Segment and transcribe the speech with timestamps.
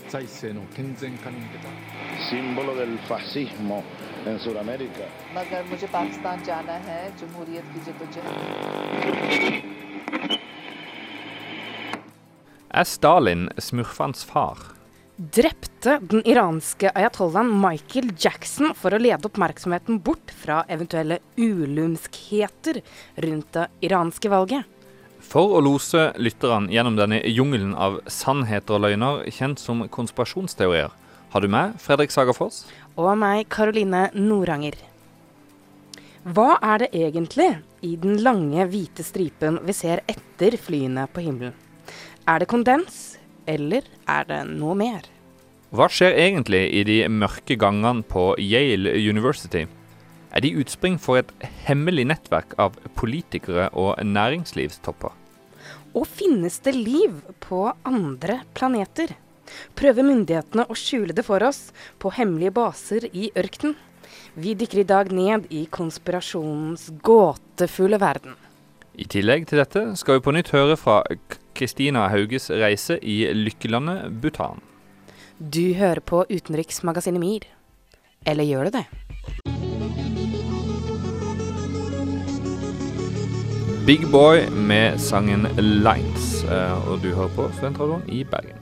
[0.00, 1.68] 国際発行額を減少させ財政の健全化に向けた
[2.30, 3.82] símbolo del fascismo
[4.26, 5.06] en Sudamérica.
[5.34, 8.26] मगर मुझे पाकिस्तान जाना है जमहूरियत की जदोजहद
[12.70, 14.56] Er Stalin smurfans far?
[15.18, 22.82] drepte den iranske ayatollahen Michael Jackson for å lede oppmerksomheten bort fra eventuelle ulumskheter
[23.24, 24.66] rundt det iranske valget.
[25.21, 30.91] For å lose lytterne gjennom denne jungelen av sannheter og løgner, kjent som konspirasjonsteorier,
[31.31, 32.65] har du med Fredrik Sagerfoss?
[32.99, 34.75] Og meg, Karoline Noranger.
[36.21, 37.47] Hva er det egentlig
[37.85, 41.55] i den lange, hvite stripen vi ser etter flyene på himmelen?
[42.29, 43.15] Er det kondens,
[43.49, 45.07] eller er det noe mer?
[45.71, 49.63] Hva skjer egentlig i de mørke gangene på Yale University?
[50.31, 51.31] Er de utspring for et
[51.65, 55.11] hemmelig nettverk av politikere og næringslivstopper?
[55.91, 59.11] Og finnes det liv på andre planeter?
[59.75, 63.75] Prøver myndighetene å skjule det for oss på hemmelige baser i ørkenen?
[64.39, 68.37] Vi dykker i dag ned i konspirasjonens gåtefulle verden.
[68.95, 71.01] I tillegg til dette skal vi på nytt høre fra
[71.57, 74.63] Kristina Hauges reise i lykkelandet Bhutan.
[75.39, 77.47] Du hører på utenriksmagasinet MIR.
[78.27, 78.85] Eller gjør du det?
[83.91, 88.57] Big Boy med sangen Lights, eh, Og du hører på Studentradioen i Bergen.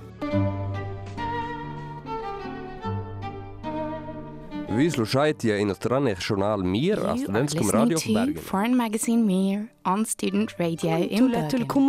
[4.69, 10.97] Vi слушаете иностранный журнал «Мир» о студентском радио в Foreign magazine «Мир» on student radio
[10.97, 11.79] in Bergen.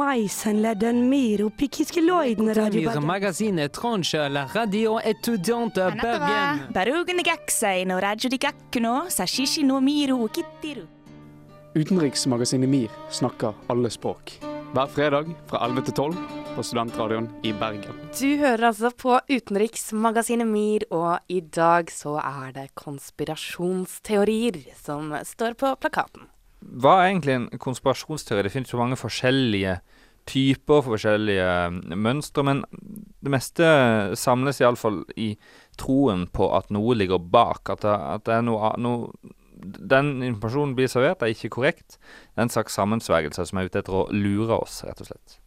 [2.74, 6.72] «Мир» магазин «Тронша» la radio étudiante Bergen.
[6.74, 10.99] Barugen gaksa ino radio di gakkuno, sashishi no miru ukittiru.
[11.70, 14.32] Utenriksmagasinet MIR snakker alle språk.
[14.74, 16.16] Hver fredag fra 11 til 12
[16.56, 17.94] på Studentradioen i Bergen.
[18.10, 25.54] Du hører altså på utenriksmagasinet MIR, og i dag så er det konspirasjonsteorier som står
[25.62, 26.26] på plakaten.
[26.58, 28.48] Hva er egentlig en konspirasjonsteori?
[28.48, 29.78] Det finnes så mange forskjellige
[30.26, 32.64] typer, forskjellige eh, mønstre, men
[33.22, 33.66] det meste
[34.18, 35.36] samles iallfall i
[35.78, 37.70] troen på at noe ligger bak.
[37.70, 41.98] At det, at det er noe, noe Den informasjonen blir servert, er ikke korrekt.
[41.98, 45.39] Det er en slags sammensvergelse som er ute etter å lure oss, rett og slett.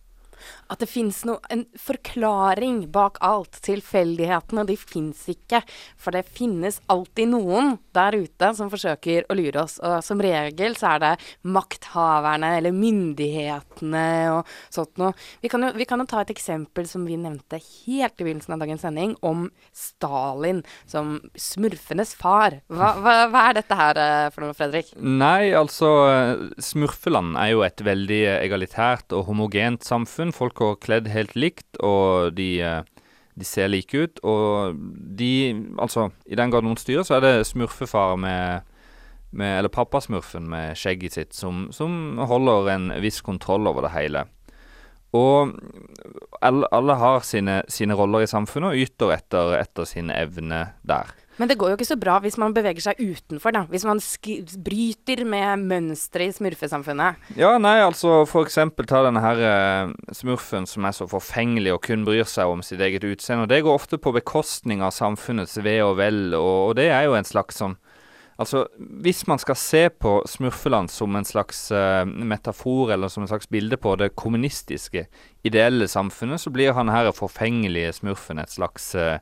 [0.71, 3.59] At det fins en forklaring bak alt.
[3.65, 5.61] Tilfeldighetene, de fins ikke.
[5.99, 9.79] For det finnes alltid noen der ute som forsøker å lure oss.
[9.83, 11.13] Og som regel så er det
[11.47, 15.13] makthaverne eller myndighetene og sånt noe.
[15.43, 18.55] Vi kan, jo, vi kan jo ta et eksempel som vi nevnte helt i begynnelsen
[18.55, 22.59] av dagens sending, om Stalin som smurfenes far.
[22.71, 24.93] Hva, hva, hva er dette her eh, for noe, Fredrik?
[24.97, 30.33] Nei, altså eh, Smurfeland er jo et veldig egalitært og homogent samfunn.
[30.35, 33.07] Folk går kledd helt likt, og de, eh,
[33.39, 34.19] de ser like ut.
[34.23, 34.77] Og
[35.17, 35.31] de
[35.79, 38.61] Altså, i den grad noen styrer, så er det smurfefar med,
[39.31, 44.25] med Eller pappasmurfen med skjegget sitt som, som holder en viss kontroll over det hele.
[45.13, 45.53] Og
[46.41, 51.11] alle, alle har sine, sine roller i samfunnet og yter etter, etter sin evne der.
[51.39, 53.63] Men det går jo ikke så bra hvis man beveger seg utenfor, da.
[53.71, 54.01] Hvis man
[54.65, 57.31] bryter med mønsteret i smurfesamfunnet.
[57.39, 61.81] Ja, nei, altså for eksempel ta denne her uh, smurfen som er så forfengelig og
[61.87, 63.47] kun bryr seg om sitt eget utseende.
[63.47, 67.07] Og det går ofte på bekostning av samfunnets ve og vel, og, og det er
[67.07, 67.79] jo en slags sånn
[68.41, 68.63] Altså,
[69.05, 73.49] hvis man skal se på Smurfeland som en slags uh, metafor eller som en slags
[73.49, 75.05] bilde på det kommunistiske,
[75.45, 79.19] ideelle samfunnet, så blir han her forfengelige smurfen et slags eh,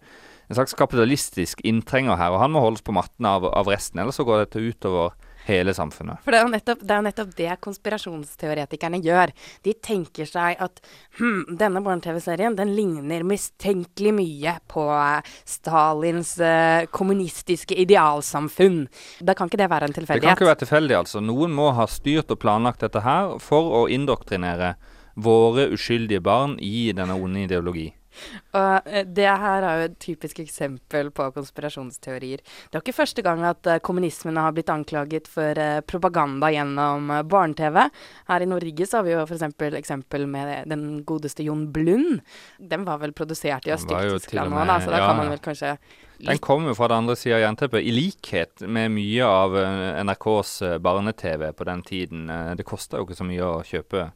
[0.52, 4.20] en slags kapitalistisk inntrenger her, og han må holdes på matten av, av resten, ellers
[4.20, 5.14] så går dette utover
[5.48, 6.20] hele samfunnet.
[6.26, 9.32] For det er jo nettopp det, er nettopp det konspirasjonsteoretikerne gjør.
[9.66, 10.82] De tenker seg at
[11.18, 18.84] hm, denne barne-TV-serien den ligner mistenkelig mye på eh, Stalins eh, kommunistiske idealsamfunn.
[19.24, 20.28] Da kan ikke det være en tilfeldighet.
[20.28, 21.24] Det kan ikke være tilfeldig, altså.
[21.26, 24.76] Noen må ha styrt og planlagt dette her for å indoktrinere
[25.16, 27.90] våre uskyldige barn i denne onde ideologi.
[28.60, 32.44] Og eh, det her er jo et typisk eksempel på konspirasjonsteorier.
[32.44, 37.12] Det er ikke første gang at uh, kommunismene har blitt anklaget for uh, propaganda gjennom
[37.12, 37.82] uh, barne-TV.
[38.30, 39.48] Her i Norge så har vi jo f.eks.
[39.82, 42.22] eksempel med den godeste Jon Blund.
[42.58, 45.76] Den var vel produsert i Øst-Tyskland nå, da, så da ja, kan man vel kanskje
[46.22, 50.52] Den kommer fra den andre sida av jernteppet, i likhet med mye av eh, NRKs
[50.62, 52.30] eh, barne-TV på den tiden.
[52.30, 54.12] Eh, Det kosta jo ikke så mye å kjøpe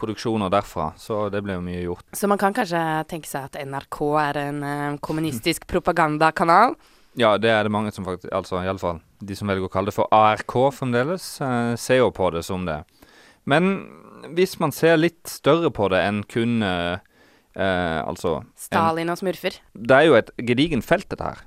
[0.00, 2.04] produksjoner derfra, så det ble jo mye gjort.
[2.16, 6.76] Så man kan kanskje tenke seg at NRK er en uh, kommunistisk propagandakanal.
[7.16, 9.96] Ja, det er det mange som faktisk Altså iallfall de som velger å kalle det
[9.96, 12.82] for ARK fremdeles, uh, ser jo på det som det.
[13.48, 13.86] Men
[14.36, 16.98] hvis man ser litt større på det enn kun uh,
[17.56, 19.54] Altså en, Stalin og smurfer.
[19.72, 21.38] Det er jo et gedigent felt, dette her.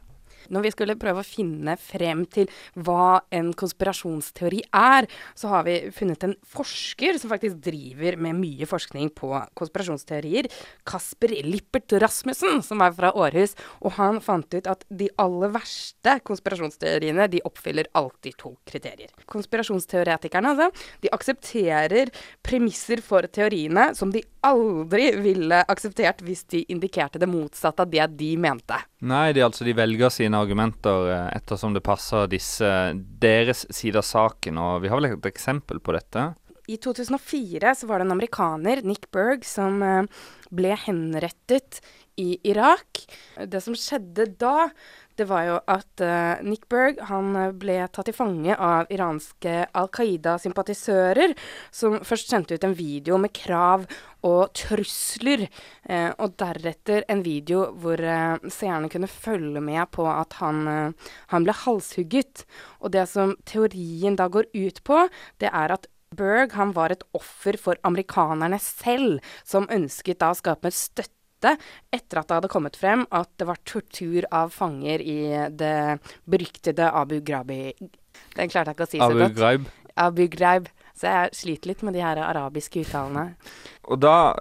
[0.53, 5.07] Når vi skulle prøve å finne frem til hva en konspirasjonsteori er,
[5.37, 10.49] så har vi funnet en forsker som faktisk driver med mye forskning på konspirasjonsteorier.
[10.89, 13.55] Kasper Lippert Rasmussen, som er fra Århus.
[13.83, 19.13] Og han fant ut at de aller verste konspirasjonsteoriene, de oppfyller alltid to kriterier.
[19.29, 22.13] Konspirasjonsteoretikerne, altså, de aksepterer
[22.45, 28.05] premisser for teoriene som de aldri ville akseptert hvis de indikerte det motsatte av det
[28.19, 28.77] de mente.
[29.05, 32.69] Nei, de, altså, de velger sine argumenter eh, ettersom det passer disse,
[33.21, 34.59] deres side av saken.
[34.61, 36.31] Og vi har vel et eksempel på dette.
[36.69, 40.03] I 2004 så var det en amerikaner, Nick Berg, som eh,
[40.53, 41.81] ble henrettet
[42.19, 43.05] i Irak.
[43.47, 44.69] Det som skjedde da,
[45.19, 49.65] det var jo at uh, Nick Berg han eh, ble tatt til fange av iranske
[49.75, 51.35] Al Qaida-sympatisører,
[51.75, 53.85] som først sendte ut en video med krav
[54.27, 55.45] og trusler,
[55.89, 60.95] uh, og deretter en video hvor uh, seerne kunne følge med på at han,
[61.33, 62.45] han ble halshugget.
[62.79, 65.05] Og det som teorien da går ut på,
[65.43, 70.37] det er at Berg han var et offer for amerikanerne selv, som ønsket da å
[70.39, 75.19] skape støtte etter at det hadde kommet frem at det var tortur av fanger i
[75.55, 75.99] det
[76.29, 77.73] beryktede Abu Ghrabi
[78.35, 79.37] Den klarte jeg ikke å si så Abu godt.
[79.37, 79.69] Ghraib.
[79.99, 80.67] Abu Ghraib.
[80.99, 83.37] Så jeg sliter litt med de her arabiske uttalene.
[83.87, 84.35] Og da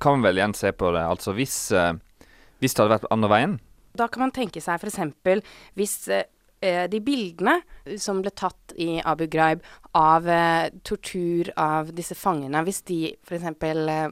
[0.00, 1.04] kan man vel igjen se på det.
[1.08, 1.94] Altså hvis, eh,
[2.60, 3.56] hvis det hadde vært andre veien
[3.96, 5.00] Da kan man tenke seg f.eks.
[5.74, 6.28] hvis eh,
[6.60, 7.60] eh, de bildene
[7.98, 9.64] som ble tatt i Abu Ghraib
[9.96, 10.28] av
[10.86, 13.48] tortur av disse fangene, hvis de f.eks.
[13.64, 14.10] Eh,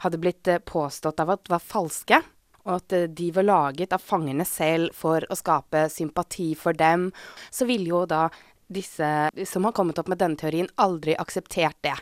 [0.00, 2.20] hadde blitt eh, påstått av at var falske,
[2.66, 7.10] og at eh, de var laget av fangene selv for å skape sympati for dem,
[7.50, 8.28] så ville jo da
[8.70, 11.96] disse som har kommet opp med denne teorien, aldri akseptert det.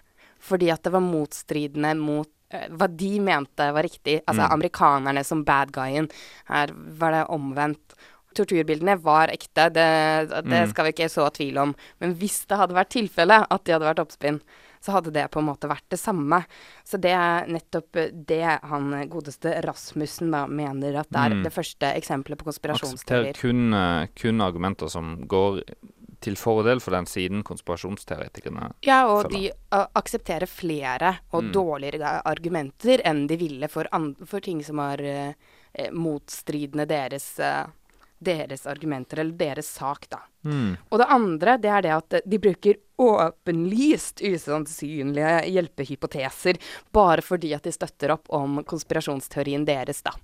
[0.44, 4.20] Fordi at det var motstridende mot eh, hva de mente var riktig.
[4.26, 4.52] Altså Mm.
[4.52, 6.08] amerikanerne som bad guyen.
[6.46, 7.94] Her var det omvendt.
[8.36, 10.70] Torturbildene var ekte, det, det Mm.
[10.70, 11.74] skal vi ikke så tvil om.
[12.00, 14.40] Men hvis det hadde vært tilfelle at de hadde vært oppspinn,
[14.80, 16.44] så hadde det på en måte vært det samme.
[16.84, 17.92] Så det er nettopp
[18.26, 21.42] det han godeste Rasmussen da mener at det er Mm.
[21.44, 23.32] det første eksempelet på konspirasjonsteorier.
[23.32, 23.34] konspirasjonsteorier.
[23.40, 25.62] kun, eh, kun argumenter som går
[26.20, 29.52] til fordel for den siden konspirasjonsteoretikerne Ja, og følger.
[29.70, 31.52] de aksepterer flere og Mm.
[31.52, 33.86] dårligere argumenter enn de ville for,
[34.26, 35.32] for ting som har eh,
[35.74, 37.66] eh, motstridende deres, uh,
[38.20, 40.18] deres argumenter, eller deres sak, da.
[40.44, 40.76] Mm.
[40.90, 46.58] Og det andre, det er det at eh, de bruker åpenlyst usannsynlige hjelpehypoteser
[46.94, 50.16] bare fordi at de støtter opp om konspirasjonsteorien deres, da.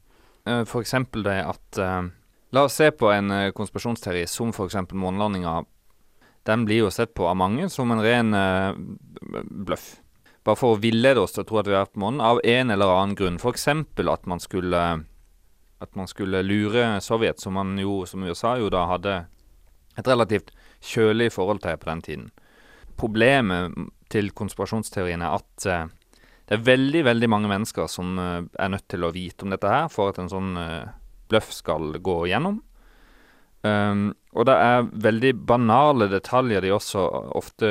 [0.45, 0.71] F.eks.
[0.71, 2.11] For eksempel det at uh,
[2.55, 4.77] La oss se på en eh, konspirasjonsteori som f.eks.
[4.93, 5.65] månelandinga.
[6.47, 8.77] Den blir jo sett på av mange som en ren uh,
[9.43, 9.97] bløff.
[10.47, 12.71] Bare for å villede oss til å tro at vi er på månen, av en
[12.71, 13.41] eller annen grunn.
[13.43, 13.67] F.eks.
[13.73, 14.29] at
[15.85, 19.17] at man skulle lure Sovjet, som jo, som USA jo da hadde
[19.99, 22.31] et relativt kjølig forhold til på den tiden.
[23.01, 23.75] Problemet
[24.13, 25.87] til konspirasjonsteorien er at uh,
[26.45, 29.71] det er veldig, veldig mange mennesker som uh, er nødt til å vite om dette
[29.71, 30.93] her for at en sånn uh,
[31.33, 32.61] bløff skal gå gjennom.
[33.65, 37.05] Um, og det er veldig banale detaljer de også
[37.39, 37.69] ofte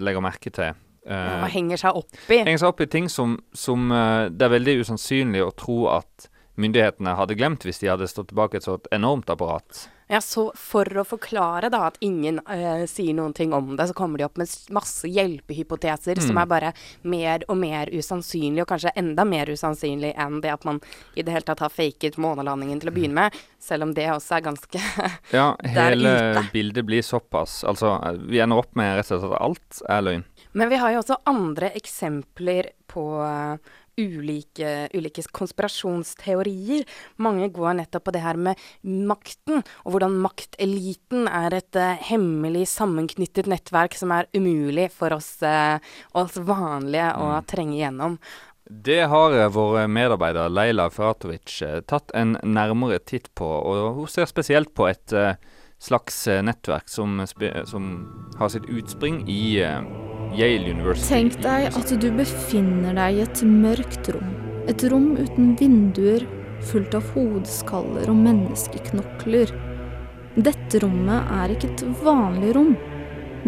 [0.00, 0.78] legger merke til.
[1.08, 2.38] Og henger seg opp i.
[2.40, 6.26] henger seg opp i ting som, som det er veldig usannsynlig å tro at
[6.58, 9.86] myndighetene hadde glemt hvis de hadde stått tilbake et så enormt apparat.
[10.08, 13.96] Ja, så for å forklare da at ingen uh, sier noen ting om det, så
[13.96, 16.40] kommer de opp med masse hjelpehypoteser som Mm.
[16.42, 16.70] er bare
[17.02, 20.80] mer og mer usannsynlig, og kanskje enda mer usannsynlig enn det at man
[21.14, 24.38] i det hele tatt har faket månelandingen til å begynne med, selv om det også
[24.38, 24.80] er ganske
[25.38, 27.92] Ja, hele bildet blir såpass Altså,
[28.28, 30.24] vi ender opp med rett og slett at alt er løgn.
[30.52, 33.04] Men vi har jo også andre eksempler på
[33.98, 36.84] ulike, ulike konspirasjonsteorier.
[37.24, 42.66] Mange går nettopp på det her med makten, og hvordan makteliten er et uh, hemmelig
[42.72, 45.78] sammenknyttet nettverk som er umulig for oss, uh,
[46.18, 48.18] oss vanlige å trenge gjennom.
[48.68, 54.10] Det har eh, vår medarbeider Leila Feratovic eh, tatt en nærmere titt på, og hun
[54.12, 55.14] ser spesielt på et
[55.80, 57.22] slags nettverk som,
[57.70, 57.88] som
[58.36, 59.62] har sitt utspring i
[60.36, 61.08] Yale University.
[61.08, 64.34] Tenk deg at du befinner deg i et mørkt rom.
[64.68, 66.26] Et rom uten vinduer,
[66.68, 69.54] fullt av hodeskaller og menneskeknokler.
[70.38, 72.76] Dette rommet er ikke et vanlig rom.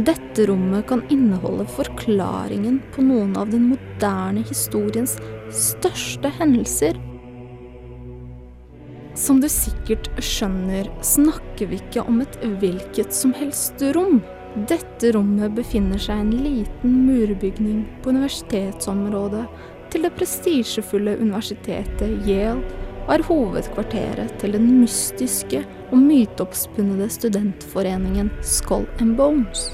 [0.00, 5.18] Dette rommet kan inneholde forklaringen på noen av den moderne historiens
[5.52, 6.99] største hendelser.
[9.18, 14.22] Som du sikkert skjønner, snakker vi ikke om et hvilket som helst rom.
[14.50, 19.45] Dette rommet befinner seg i en liten murbygning på universitetsområdet
[19.92, 22.59] til det prestisjefulle universitetet Yale
[23.04, 29.69] og er hovedkvarteret til den mystiske og myteoppspunnede studentforeningen Skull and Bones.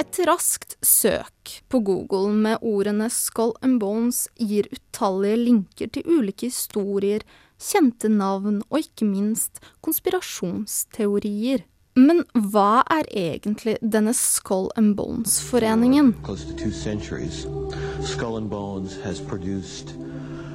[0.00, 6.48] Et raskt søk på Google med ordene Skull and Bones gir utallige linker til ulike
[6.48, 7.20] historier,
[7.60, 11.66] kjente navn og ikke minst konspirasjonsteorier.
[11.96, 16.14] Men hva er egentlig denne Skull and Bones-foreningen?
[18.02, 19.94] Skull and Bones has produced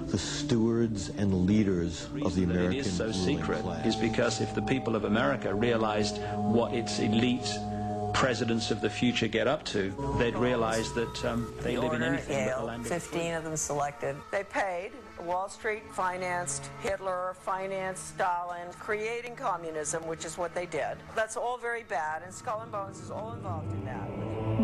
[0.07, 3.85] the stewards and leaders of the that American it is so ruling secret class.
[3.85, 7.49] is because if the people of America realized what its elite
[8.15, 12.45] presidents of the future get up to, they'd realize that um, they live in anything
[12.45, 14.15] but the Yale, land of 15 of them selected.
[14.31, 14.91] They paid.
[15.25, 20.97] Wall Street financed Hitler, financed Stalin, creating communism, which is what they did.
[21.15, 24.09] That's all very bad, and Skull and Bones is all involved in that.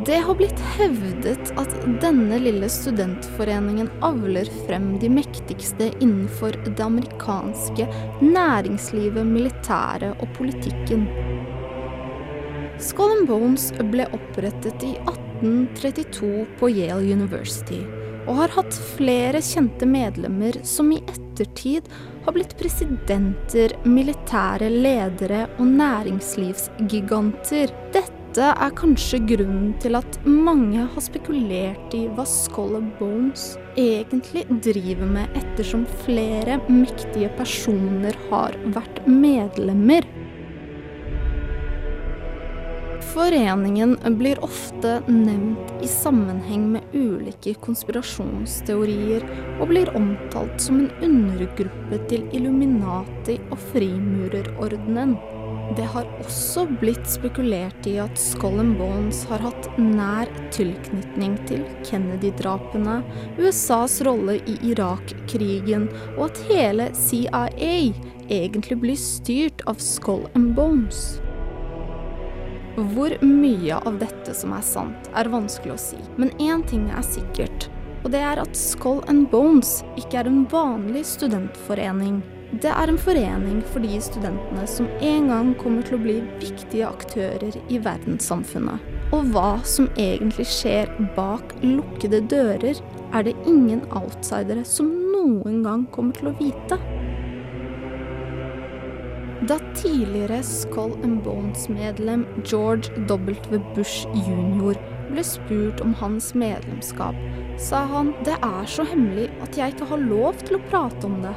[0.05, 7.87] Det har blitt hevdet at denne lille studentforeningen avler frem de mektigste innenfor det amerikanske
[8.21, 11.05] næringslivet, militæret og politikken.
[12.81, 17.83] Skull and Bones ble opprettet i 1832 på Yale University,
[18.25, 21.85] og har hatt flere kjente medlemmer som i ettertid
[22.25, 27.73] har blitt presidenter, militære ledere og næringslivsgiganter.
[27.93, 34.47] Dette er kanskje grunnen til at mange har spekulert i hva Skull and Bones egentlig
[34.65, 40.07] driver med, ettersom flere mektige personer har vært medlemmer.
[43.01, 49.25] Foreningen blir ofte nevnt i sammenheng med ulike konspirasjonsteorier,
[49.59, 55.17] og blir omtalt som en undergruppe til Illuminati og frimurerordenen.
[55.75, 61.63] Det har også blitt spekulert i at Skull and Bones har hatt nær tilknytning til
[61.87, 62.99] Kennedy-drapene,
[63.39, 71.21] USAs rolle i Irak-krigen, og at hele CIA egentlig blir styrt av Skull and Bones.
[72.77, 77.03] Hvor mye av dette som er sant, er vanskelig å si, men én ting er
[77.03, 77.67] sikkert,
[78.05, 82.21] og det er at Skull and Bones ikke er en vanlig studentforening.
[82.63, 86.87] Det er en forening for de studentene som en gang kommer til å bli viktige
[86.87, 88.87] aktører i verdenssamfunnet.
[89.11, 92.79] Og hva som egentlig skjer bak lukkede dører,
[93.11, 96.79] er det ingen outsidere som noen gang kommer til å vite.
[99.47, 103.59] Da tidligere Skull and Bones-medlem George W.
[103.75, 104.77] Bush jr.
[105.09, 107.17] ble spurt om hans medlemskap,
[107.57, 111.17] sa han det er så hemmelig at jeg ikke har lov til å prate om
[111.25, 111.33] det.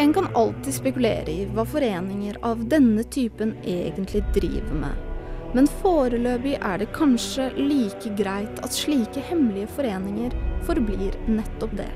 [0.00, 5.04] En kan alltid spekulere i hva foreninger av denne typen egentlig driver med.
[5.52, 10.32] Men foreløpig er det kanskje like greit at slike hemmelige foreninger
[10.64, 11.92] forblir nettopp det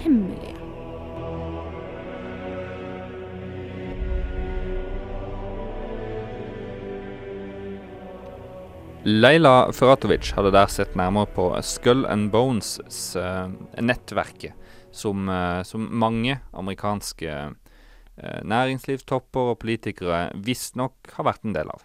[0.00, 0.59] hemmelige.
[9.04, 14.52] Leila Feratovic hadde der sett nærmere på Skull and Bones-nettverket,
[14.92, 17.50] som, eh, som mange amerikanske eh,
[18.44, 21.80] næringslivstopper og politikere visstnok har vært en del av.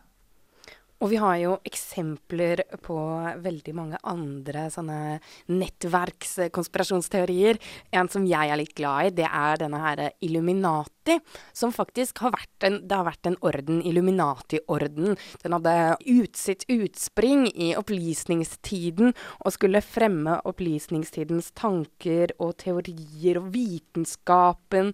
[1.04, 2.96] Og vi har jo eksempler på
[3.44, 5.20] veldig mange andre sånne
[5.52, 7.60] nettverkskonspirasjonsteorier.
[7.92, 11.20] En som jeg er litt glad i, det er denne her Illuminati,
[11.54, 15.18] som faktisk har vært en Det har vært en orden, Illuminati-orden.
[15.44, 23.52] Den hadde ut sitt utspring i opplysningstiden og skulle fremme opplysningstidens tanker og teorier og
[23.54, 24.94] vitenskapen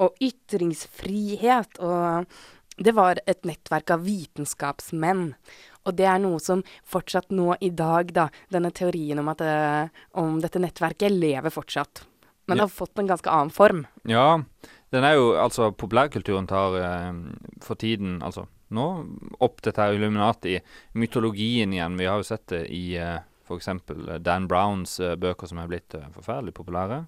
[0.00, 2.24] og ytringsfrihet og
[2.84, 5.34] det var et nettverk av vitenskapsmenn.
[5.88, 9.54] Og det er noe som fortsatt nå i dag, da, denne teorien om, at det,
[10.20, 12.04] om dette nettverket lever fortsatt.
[12.48, 13.84] Men det har fått en ganske annen form.
[14.08, 14.42] Ja,
[14.90, 17.12] den er jo Altså, populærkulturen tar eh,
[17.62, 18.86] for tiden Altså, nå
[19.38, 21.98] opp dette her Illuminati-mytologien igjen.
[22.00, 23.70] Vi har jo sett det i eh, f.eks.
[24.22, 27.04] Dan Browns eh, bøker som er blitt eh, forferdelig populære.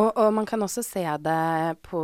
[0.00, 2.00] Og, og, man kan også se det på,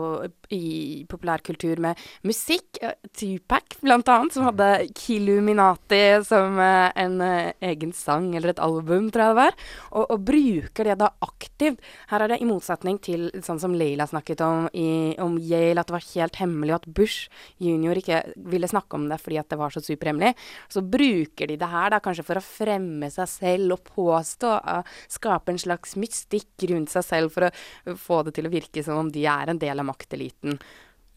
[0.53, 2.77] i populærkultur med musikk.
[3.17, 9.09] Tupac, blant annet, som hadde Killuminati som uh, en uh, egen sang eller et album,
[9.13, 9.57] tror jeg det var.
[9.93, 11.81] Og, og, bruker det da aktivt.
[12.11, 15.89] Her er det i motsetning til sånn som Leila snakket om i, om Yale, at
[15.89, 18.21] det var helt hemmelig, og at Bush junior ikke
[18.53, 20.35] ville snakke om det fordi at det var så superhemmelig.
[20.69, 25.01] Så bruker de det her da kanskje for å fremme seg selv og påstå, uh,
[25.09, 27.53] skape en slags mystikk rundt seg selv for å
[27.99, 30.59] få det til å virke som om de er en del av makteliten.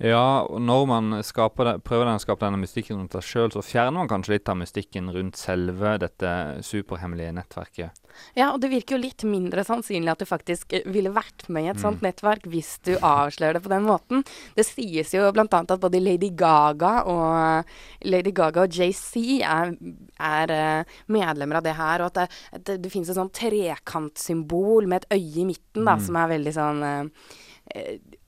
[0.02, 4.00] Ja, og når man det, prøver å skape denne mystikken rundt seg sjøl, så fjerner
[4.00, 6.32] man kanskje litt av mystikken rundt selve dette
[6.66, 8.00] superhemmelige nettverket.
[8.36, 11.68] Ja, og det virker jo litt mindre sannsynlig at du faktisk eh, ville vært med
[11.68, 11.84] i et mm.
[11.84, 14.26] sånt nettverk hvis du avslører det på den måten.
[14.58, 15.46] Det sies jo bl.a.
[15.46, 17.70] at både Lady Gaga og
[18.10, 19.76] Lady Gaga og JC er,
[20.18, 24.90] er uh, medlemmer av det her, og at det, det, det finnes et sånt trekantsymbol
[24.90, 26.04] med et øye i midten, da, mm.
[26.08, 26.84] som er veldig sånn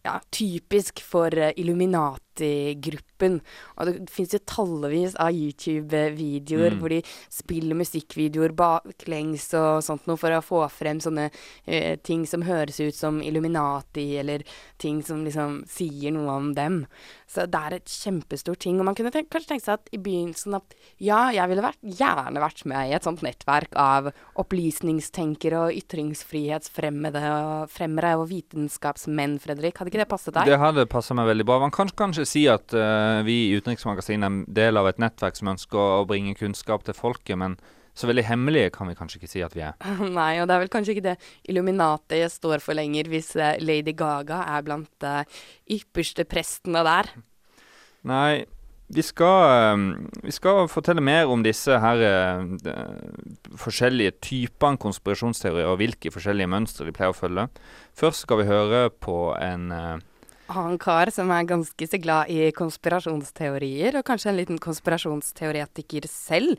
[0.03, 1.53] ja, typisk for
[2.33, 3.41] Illuminati-gruppen.
[3.77, 6.79] Og det fins jo tallevis av YouTube-videoer mm.
[6.79, 11.29] hvor de spiller musikkvideoer baklengs og sånt noe for å få frem sånne
[11.65, 14.43] eh, ting som høres ut som Illuminati, eller
[14.77, 16.83] ting som liksom sier noe om dem.
[17.27, 18.79] Så det er et kjempestort ting.
[18.79, 21.81] Og man kunne tenk, kanskje tenke seg at i begynnelsen at ja, jeg ville vært,
[21.81, 29.39] gjerne vært med i et sånt nettverk av opplysningstenkere og ytringsfrihetsfremmere og, fremmere og vitenskapsmenn,
[29.43, 29.79] Fredrik.
[29.79, 30.51] Hadde ikke det passet deg?
[30.51, 31.59] Det hadde passa meg veldig bra.
[31.63, 35.37] Man kan kanskje si at uh, vi i Utenriksmagasinet er en del av et nettverk
[35.39, 37.57] som ønsker å bringe kunnskap til folket, men
[37.93, 39.77] så veldig hemmelige kan vi kanskje ikke si at vi er.
[40.19, 41.17] Nei, og det er vel kanskje ikke det
[41.51, 45.45] Illuminati står for lenger, hvis uh, Lady Gaga er blant de uh,
[45.77, 47.11] ypperste prestene der.
[48.09, 48.43] Nei,
[48.93, 49.83] vi skal,
[50.21, 52.01] vi skal, fortelle mer om disse her
[52.61, 52.73] de,
[53.57, 57.47] forskjellige typene konspirasjonsteorier og hvilke forskjellige mønstre de pleier å følge.
[57.97, 59.71] Først skal vi høre på en
[60.51, 66.57] annen kar som er ganske så glad i konspirasjonsteorier, og kanskje en liten konspirasjonsteoretiker selv.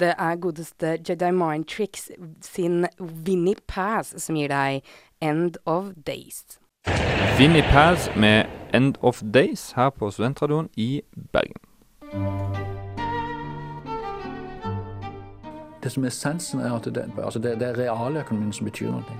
[0.00, 2.10] Det er godeste Jedi Mind Tricks
[2.40, 4.82] sin Vinnie Pass som gir deg
[5.22, 6.44] End of Days.
[7.38, 11.02] Vinnie Pass med End of Days her på Studentradioen i
[11.32, 11.60] Bergen.
[15.82, 19.16] Det som er essensen, er at det, altså det, det er realøkonomien som betyr noe.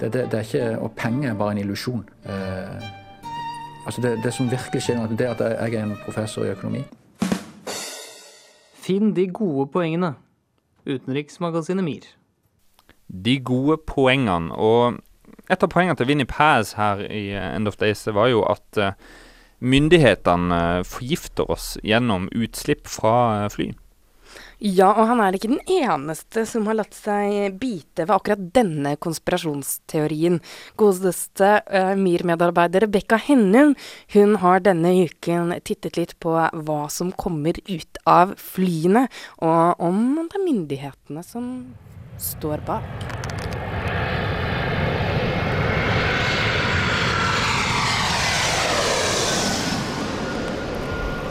[0.00, 2.04] Det, det, det, er ikke, Og penger er bare en illusjon.
[2.24, 2.84] Eh,
[3.86, 6.82] Altså det, det, som virkelig skjer det er at jeg er en professor i økonomi.
[8.74, 10.14] Finn de gode poengene.
[10.86, 12.08] Utenriksmagasinet MIR.
[13.24, 14.54] De gode poengene.
[14.54, 14.98] Og
[15.50, 18.92] et av poengene til Winnie Paz her i End of Days var jo at uh,
[19.62, 23.74] myndighetene forgifter oss gjennom utslipp fra flyet.
[23.74, 23.85] fly.
[24.56, 28.94] Ja, og han er ikke den eneste som har latt seg bite ved akkurat denne
[28.96, 30.38] konspirasjonsteorien.
[30.80, 33.74] Godeste uh, MIR-medarbeider Rebekka Hennum
[34.14, 39.06] hun har denne uken tittet litt på hva som kommer ut av flyene,
[39.44, 41.50] og om det er myndighetene som
[42.16, 43.25] står bak.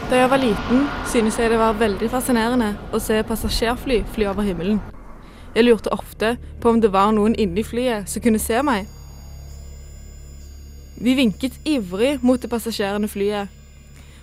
[0.06, 4.44] Da jeg var liten, synes jeg det var veldig fascinerende å se passasjerfly fly over
[4.46, 4.76] himmelen.
[5.56, 8.86] Jeg lurte ofte på om det var noen inni flyet som kunne se meg.
[11.02, 13.50] Vi vinket ivrig mot det passasjerende flyet,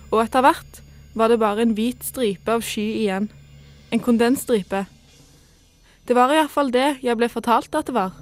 [0.08, 0.80] og etter hvert
[1.12, 3.28] var det bare en hvit stripe av sky igjen.
[3.92, 4.86] En kondensstripe.
[6.08, 8.16] Det var iallfall det jeg ble fortalt at det var.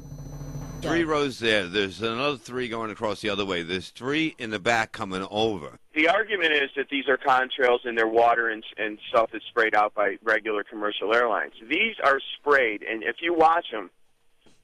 [0.82, 1.70] Three rows there.
[1.70, 3.62] There's another three going across the other way.
[3.62, 5.78] There's three in the back coming over.
[5.94, 9.74] The argument is that these are contrails and they're water and, and stuff that's sprayed
[9.74, 11.52] out by regular commercial airlines.
[11.68, 13.90] These are sprayed, and if you watch them,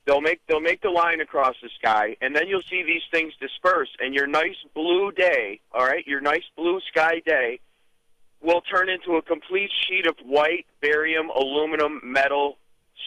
[0.07, 3.35] they'll make they'll make the line across the sky, and then you'll see these things
[3.41, 7.61] disperse, and your nice blue day, all right, your nice blue sky day,
[8.41, 12.57] will turn into a complete sheet of white barium, aluminum, metal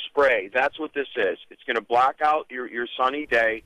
[0.08, 0.50] spray.
[0.54, 1.38] That's what this is.
[1.50, 3.64] It's going to block out your, your sunny day.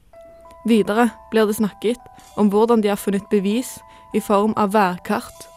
[0.65, 1.97] Videre blir det snakket
[2.37, 3.79] om hvordan de har funnet bevis
[4.15, 5.47] i form av værkart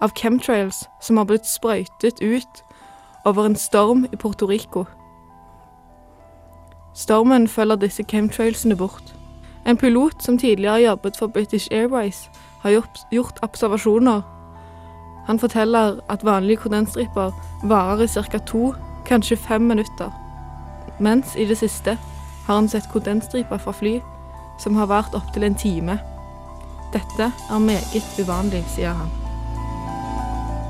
[0.00, 2.64] av chemtrails som har blitt sprøytet ut
[3.24, 4.84] over en storm i Puerto Rico.
[6.94, 9.14] Stormen følger disse chemtrailsene bort.
[9.66, 12.30] En pilot som tidligere har jobbet for British Airways,
[12.62, 12.82] har
[13.12, 14.22] gjort observasjoner.
[15.26, 17.32] Han forteller at vanlige kondensstriper
[17.64, 18.38] varer i ca.
[18.38, 18.74] to
[19.06, 20.10] kanskje fem minutter.
[21.00, 21.98] Mens i det siste
[22.46, 24.00] har han sett kondensstriper fra fly
[24.58, 25.98] som har vart opptil en time.
[26.92, 29.10] Dette er meget uvanlig, sier han.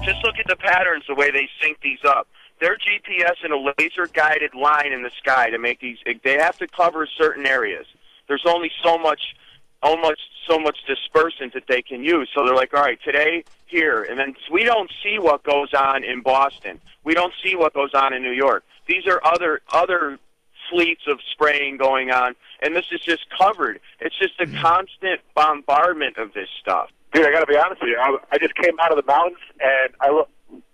[0.09, 2.27] Just look at the patterns, the way they sync these up.
[2.61, 5.99] They're GPS in a laser guided line in the sky to make these.
[6.25, 7.87] They have to cover certain areas.
[8.29, 9.23] There's only so much,
[9.83, 12.29] almost so much dispersant that they can use.
[12.35, 16.05] So they're like, all right, today here, and then we don't see what goes on
[16.05, 16.81] in Boston.
[17.03, 18.63] We don't see what goes on in New York.
[18.87, 20.19] These are other other
[20.71, 23.81] fleets of spraying going on, and this is just covered.
[24.01, 26.89] It's just a constant bombardment of this stuff.
[27.13, 27.99] Dude, I got to be honest with you.
[28.01, 30.29] I, I just came out of the mountains, and I look.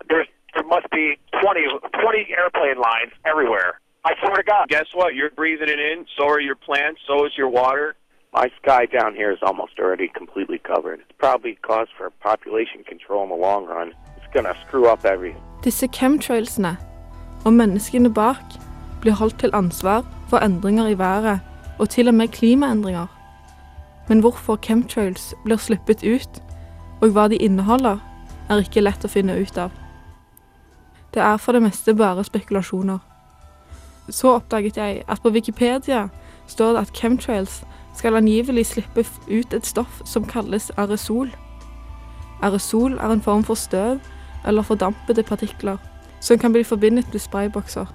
[0.07, 1.61] There's there must be 20,
[2.01, 3.79] 20 airplane lines everywhere.
[4.05, 4.69] I swear to God.
[4.69, 5.13] Guess what?
[5.13, 6.05] You're breathing it in.
[6.17, 7.01] So are your plants.
[7.05, 7.95] So is your water.
[8.33, 10.99] My sky down here is almost already completely covered.
[10.99, 13.93] It's probably cause for population control in the long run.
[14.17, 15.41] It's gonna screw up everything.
[15.61, 16.77] Disse chemtrailsene
[17.45, 18.43] og menneskene bak
[19.07, 21.39] blir holdt til ansvar for endringer i været
[21.79, 23.07] og til og med klimaendringer.
[24.07, 26.41] Men hvorfor chemtrails blir sluppet ut,
[27.01, 27.97] og hva de inneholder,
[28.49, 29.71] er ikke lett å finne ut av.
[31.13, 32.97] Det er for det meste bare spekulasjoner.
[34.09, 36.09] Så oppdaget jeg at på Wikipedia
[36.47, 37.61] står det at chemtrails
[37.95, 41.31] skal angivelig slippe ut et stoff som kalles aerosol.
[42.43, 44.03] Aerosol er en form for støv
[44.45, 45.77] eller fordampede partikler
[46.19, 47.87] som kan bli forbindet med spraybokser.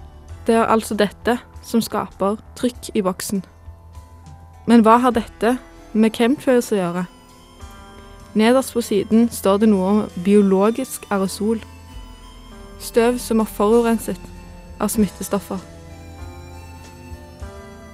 [0.47, 3.45] Det er altså dette som skaper trykk i boksen.
[4.67, 5.57] Men hva har dette
[5.93, 7.05] med campfires å gjøre?
[8.35, 11.61] Nederst på siden står det noe om biologisk aerosol.
[12.81, 14.31] Støv som er forurenset
[14.81, 15.61] av smittestoffer.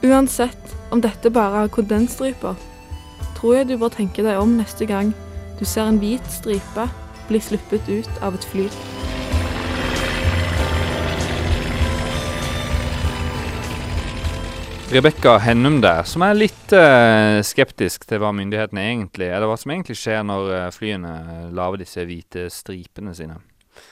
[0.07, 2.55] Uansett om dette bare er kondensstriper,
[3.37, 5.13] tror jeg du bør tenke deg om neste gang
[5.59, 6.87] du ser en hvit stripe
[7.29, 8.69] bli sluppet ut av et fly.
[14.89, 19.75] Rebekka Hennum der, som er litt uh, skeptisk til hva myndighetene egentlig Eller hva som
[19.75, 21.11] egentlig skjer når eh, flyene
[21.53, 23.37] lager disse hvite stripene sine.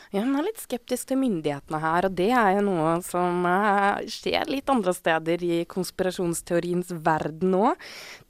[0.09, 4.01] Ja, hun er litt skeptisk til myndighetene her, og det er jo noe som uh,
[4.09, 7.77] skjer litt andre steder i konspirasjonsteoriens verden nå.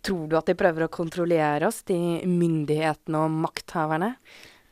[0.03, 4.17] Tror du at de prøver å kontrollere oss, de myndighetene og makthaverne?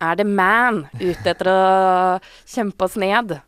[0.03, 1.59] Er det man ute etter å
[2.43, 3.39] kjempe oss ned?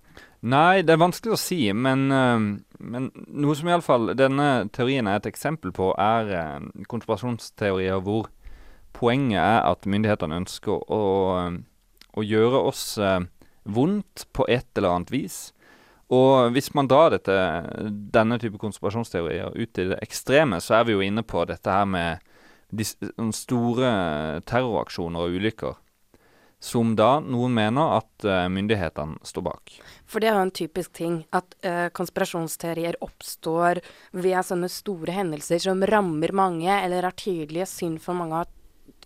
[0.47, 2.39] Nei, det er vanskelig å si, men, uh,
[2.79, 8.29] men noe som iallfall denne teorien er et eksempel på, er uh, konspirasjonsteorier hvor
[8.95, 11.01] poenget er at myndighetene ønsker å,
[12.15, 13.25] å gjøre oss uh,
[13.67, 15.41] vondt på et eller annet vis.
[16.15, 17.35] Og hvis man drar dette,
[18.15, 21.89] denne type konspirasjonsteorier ut til det ekstreme, så er vi jo inne på dette her
[21.91, 22.23] med
[22.71, 22.87] de
[23.35, 23.91] store
[24.47, 25.75] terroraksjoner og ulykker
[26.63, 29.75] som da noen mener at uh, myndighetene står bak.
[30.09, 33.83] For det er jo en typisk ting at uh, konspirasjonsteorier oppstår
[34.17, 38.53] ved sånne store hendelser som rammer mange, eller er tydelige synd for mange har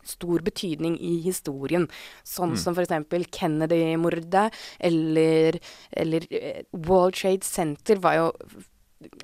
[0.07, 1.89] stor betydning i historien.
[2.25, 2.61] Sånn mm.
[2.63, 3.27] som f.eks.
[3.35, 4.47] Kennedy-mordet,
[4.79, 5.59] eller,
[5.91, 8.31] eller uh, World Trade Center var jo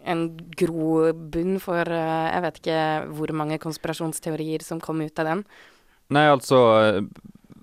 [0.08, 5.42] en grobunn for Jeg vet ikke hvor mange konspirasjonsteorier som kom ut av den.
[6.16, 6.58] Nei, altså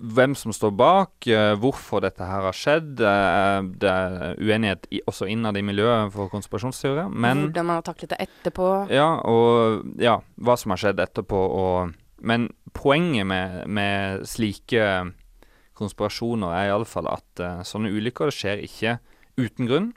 [0.04, 3.00] hvem som står bak, uh, hvorfor dette her har skjedd.
[3.00, 7.08] Uh, det er uenighet i, også innad i miljøet for konspirasjonsteorier.
[7.10, 8.70] Men Hvordan man har taklet det etterpå.
[8.92, 11.40] Ja, og ja, hva som har skjedd etterpå.
[11.40, 14.86] Og, men poenget med, med slike
[15.78, 18.98] konspirasjoner er iallfall at uh, sånne ulykker skjer ikke
[19.40, 19.92] uten grunn.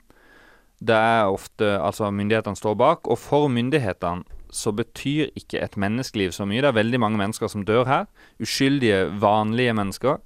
[0.78, 6.32] Det er ofte Altså, myndighetene står bak, og for myndighetene så betyr ikke et menneskeliv
[6.32, 6.62] så mye.
[6.62, 8.06] Det er veldig mange mennesker som dør her.
[8.42, 10.20] Uskyldige, vanlige mennesker.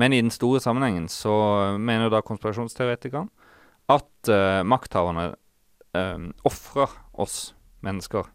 [0.00, 3.28] Men i den store sammenhengen så mener da konspirasjonsteoretikeren
[3.90, 5.32] at uh, makthaverne
[5.98, 7.54] uh, ofrer oss
[7.84, 8.28] mennesker,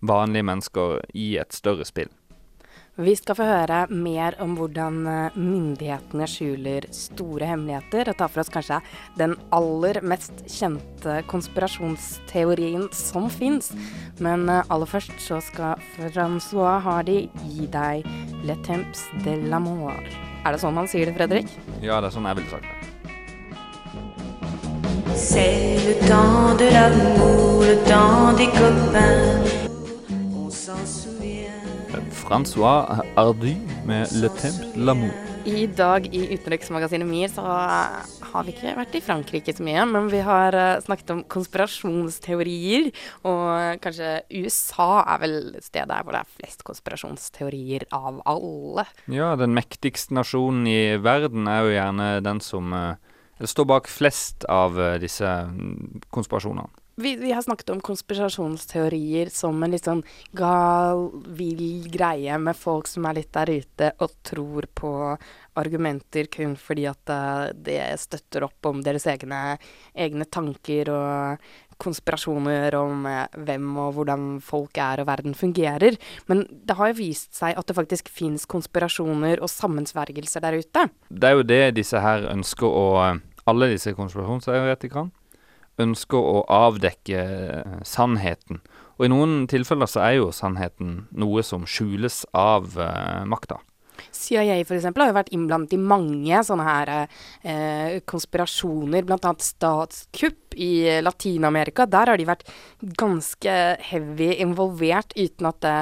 [0.00, 2.10] vanlige mennesker, i et større spill.
[3.00, 8.42] Vi skal få høre mer om hvordan eh, myndighetene skjuler store hemmeligheter, og ta for
[8.42, 8.82] oss kanskje
[9.16, 13.70] den aller mest kjente konspirasjonsteorien som fins.
[14.20, 18.04] Men eh, aller først så skal Francois Hardy gi deg
[18.44, 19.96] Le Temps de l'amour.
[20.44, 21.48] Er det sånn man sier det, Fredrik?
[21.80, 22.76] Ja, det er sånn jeg ville sagt det.
[25.16, 29.61] C'est le temps de l'amour, le temps des copains.
[32.32, 35.12] Francois Ardy med Le Temps L'amour.
[35.44, 40.08] I dag i utenriksmagasinet MIR så har vi ikke vært i Frankrike så mye, men
[40.08, 42.88] vi har uh, snakket om konspirasjonsteorier.
[43.28, 48.88] Og kanskje USA er vel stedet hvor det er flest konspirasjonsteorier av alle.
[49.12, 52.72] Ja, den mektigste nasjonen i verden er jo gjerne den som
[53.44, 55.36] står bak flest av disse
[56.08, 56.72] konspirasjonene.
[56.94, 60.02] Vi, vi, har snakket om konspirasjonsteorier som en litt sånn
[60.36, 64.90] gal, vill greie med folk som er litt der ute og tror på
[65.56, 69.56] argumenter kun fordi at uh, det støtter opp om deres egne,
[69.96, 71.48] egne tanker og
[71.82, 75.96] konspirasjoner om uh, hvem og hvordan folk er og verden fungerer.
[76.28, 80.86] Men det har jo vist seg at det faktisk fins konspirasjoner og sammensvergelser der ute.
[81.08, 82.86] Det er jo det disse her ønsker å
[83.50, 85.10] Alle disse konspirasjonsteoretikerne
[85.80, 88.60] ønsker å avdekke eh, sannheten.
[88.98, 93.58] Og i noen tilfeller så er jo sannheten noe som skjules av uh, makta.
[94.10, 99.32] CIA for eksempel, har jo vært innblandet i mange sånne her eh, konspirasjoner, bl.a.
[99.42, 101.86] statskupp i Latin-Amerika.
[101.90, 102.46] Der har de vært
[102.98, 103.58] ganske
[103.90, 105.76] heavy involvert uten at det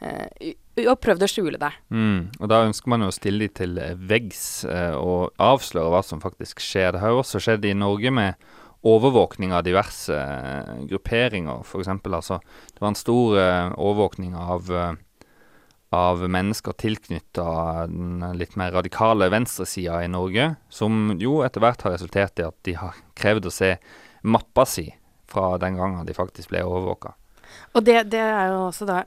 [0.00, 0.54] eh,
[0.86, 1.70] Og prøvd å skjule det.
[1.88, 3.78] Mm, og da ønsker man jo å stille de til
[4.10, 6.92] veggs eh, og avsløre hva som faktisk skjer.
[6.92, 8.36] Det har jo også skjedd i Norge med
[8.86, 11.90] overvåkning av diverse uh, grupperinger, f.eks.
[11.90, 12.38] Altså,
[12.72, 15.26] det var en stor uh, overvåkning av, uh,
[15.96, 17.48] av mennesker tilknytta
[17.90, 22.58] den litt mer radikale venstresida i Norge, som jo etter hvert har resultert i at
[22.68, 23.74] de har krevd å se
[24.26, 24.88] mappa si
[25.30, 27.16] fra den gangen de faktisk ble overvåka.
[27.76, 29.02] Og det, det, er jo også da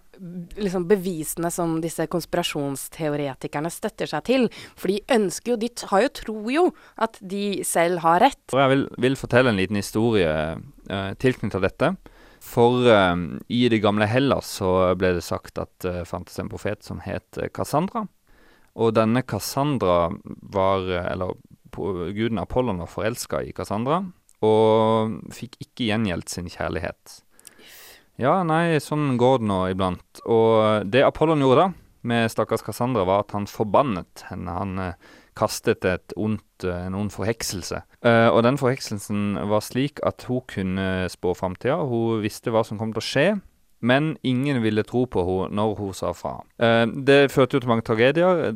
[0.60, 4.48] liksom bevisene som disse konspirasjonsteoretikerne støtter seg til.
[4.78, 6.66] For de ønsker jo, de har jo tror jo
[7.02, 8.44] at de selv har rett.
[8.54, 11.94] Og jeg vil, vil fortelle en liten historie eh, tilknyttet dette.
[12.46, 13.16] For eh,
[13.48, 17.02] i det gamle Hellas så ble det sagt at det eh, fantes en profet som
[17.06, 18.06] het Cassandra.
[18.80, 20.12] Og denne Cassandra
[20.54, 21.34] var, eller
[21.76, 24.04] guden Apollon var forelska i Cassandra,
[24.46, 27.20] og fikk ikke gjengjeldt sin kjærlighet.
[28.20, 30.22] Ja, nei, sånn går det nå iblant.
[30.28, 31.68] Og det Apollon gjorde da,
[32.12, 34.56] med stakkars Cassandra, var at han forbannet henne.
[34.58, 37.80] Han eh, kastet et ondt, eh, en ond forhekselse.
[38.04, 41.80] Uh, og den forhekselsen var slik at hun kunne spå framtida.
[41.88, 43.26] Hun visste hva som kom til å skje.
[43.80, 46.36] Men ingen ville tro på henne når hun sa fra.
[46.60, 48.56] Eh, det førte jo til mange tragedier.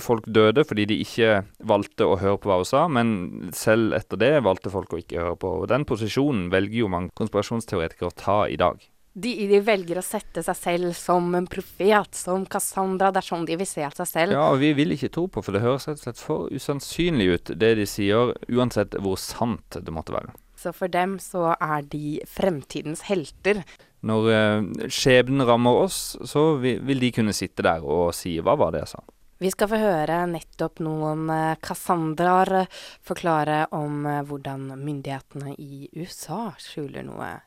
[0.00, 4.20] Folk døde fordi de ikke valgte å høre på hva hun sa, men selv etter
[4.20, 5.72] det valgte folk å ikke høre på henne.
[5.74, 8.80] Den posisjonen velger jo mange konspirasjonsteoretikere å ta i dag.
[9.18, 13.10] De, de, velger å sette seg selv som en profet, som Cassandra.
[13.10, 14.36] Det er sånn de vil se seg selv.
[14.36, 17.32] Ja, og vi vil ikke tro på, for det høres rett og slett for usannsynlig
[17.32, 20.36] ut, det de sier, uansett hvor sant det måtte være.
[20.58, 23.62] Så for dem så er de fremtidens helter
[24.06, 28.72] når eh, skjebnen rammer oss, så vil, de kunne sitte der og si 'hva var
[28.72, 29.06] det jeg sa'?
[29.38, 32.66] Vi skal få høre nettopp noen eh, Cassandraer
[33.02, 37.40] forklare om eh, hvordan myndighetene i USA skjuler noe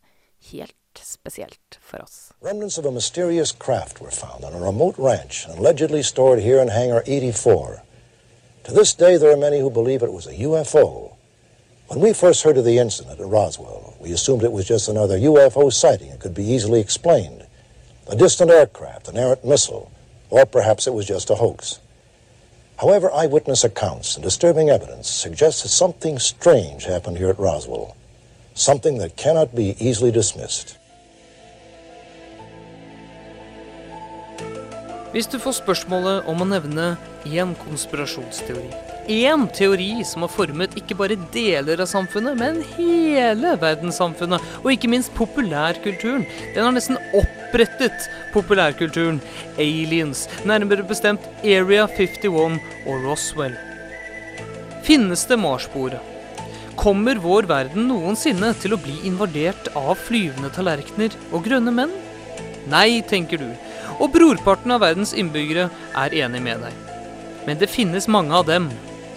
[0.52, 2.32] helt spesielt for oss.
[2.42, 6.62] Remnants of a mysterious craft were found on a remote ranch and allegedly stored here
[6.62, 7.84] in Hangar 84.
[8.64, 11.12] To this day, there are many who believe it was a UFO
[11.92, 15.20] When we first heard of the incident at Roswell, we assumed it was just another
[15.20, 17.46] UFO sighting and could be easily explained.
[18.08, 19.92] A distant aircraft, an errant missile,
[20.30, 21.82] or perhaps it was just a hoax.
[22.78, 27.98] However, eyewitness accounts and disturbing evidence suggest that something strange happened here at Roswell,
[28.54, 30.78] something that cannot be easily dismissed.
[35.12, 36.96] Hvis du får spørsmålet om å nevne
[37.28, 44.44] én konspirasjonsteori én teori som har formet ikke bare deler av samfunnet, men hele verdenssamfunnet,
[44.64, 46.24] og ikke minst populærkulturen.
[46.56, 49.20] Den har nesten opprettet populærkulturen.
[49.60, 53.58] Aliens, nærmere bestemt Area 51 og Roswell.
[54.88, 56.00] Finnes det Marsboere?
[56.80, 61.92] Kommer vår verden noensinne til å bli invadert av flyvende tallerkener og grønne menn?
[62.72, 63.52] Nei, tenker du.
[64.00, 66.88] Og brorparten av verdens innbyggere er enig med deg.
[67.46, 68.70] Men det finnes mange av dem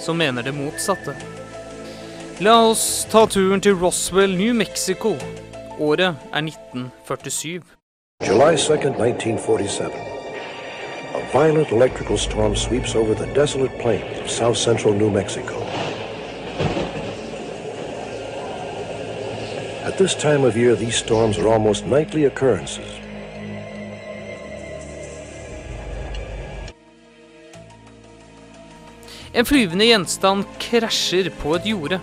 [0.04, 1.16] som mener det motsatte.
[2.44, 5.14] La oss ta turen til Roswell, New Mexico.
[5.78, 7.62] Året er 1947.
[8.26, 9.90] July 2nd, 1947.
[11.14, 15.54] A violent electrical storm sweeps over the desolate plains of south central New Mexico.
[19.84, 23.03] At this time of year, these storms are almost nightly occurrences.
[29.34, 31.98] En flyvende gjenstand krasjer på et jorde.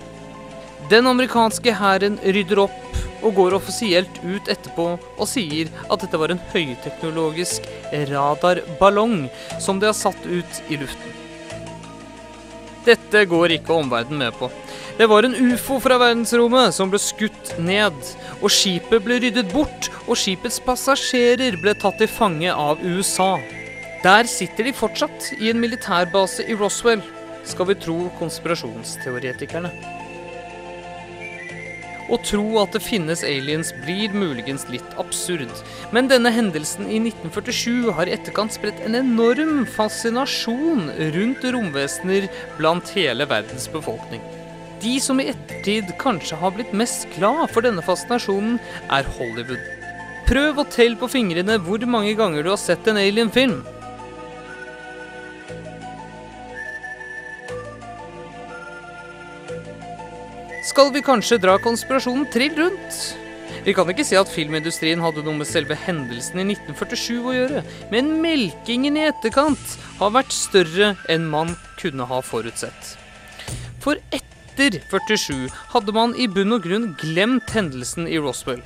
[0.91, 6.33] Den amerikanske hæren rydder opp og går offisielt ut etterpå og sier at dette var
[6.33, 7.69] en høyteknologisk
[8.09, 9.29] radarballong
[9.63, 11.15] som de har satt ut i luften.
[12.83, 14.49] Dette går ikke omverdenen med på.
[14.97, 17.95] Det var en ufo fra verdensrommet som ble skutt ned,
[18.41, 23.37] og skipet ble ryddet bort, og skipets passasjerer ble tatt til fange av USA.
[24.03, 27.05] Der sitter de fortsatt, i en militærbase i Roswell
[27.47, 29.71] skal vi tro konspirasjonsteoretikerne.
[32.11, 35.51] Å tro at det finnes aliens blir muligens litt absurd,
[35.95, 42.27] men denne hendelsen i 1947 har i etterkant spredt en enorm fascinasjon rundt romvesener
[42.57, 44.23] blant hele verdens befolkning.
[44.81, 48.57] De som i ettertid kanskje har blitt mest glad for denne fascinasjonen,
[48.91, 49.61] er Hollywood.
[50.27, 53.61] Prøv å telle på fingrene hvor mange ganger du har sett en alien-film.
[60.71, 62.97] Skal vi kanskje dra konspirasjonen trill rundt?
[63.65, 67.63] Vi kan ikke si at filmindustrien hadde noe med selve hendelsen i 1947 å gjøre,
[67.91, 72.93] men melkingen i etterkant har vært større enn man kunne ha forutsett.
[73.83, 78.63] For etter 47 hadde man i bunn og grunn glemt hendelsen i Roswell.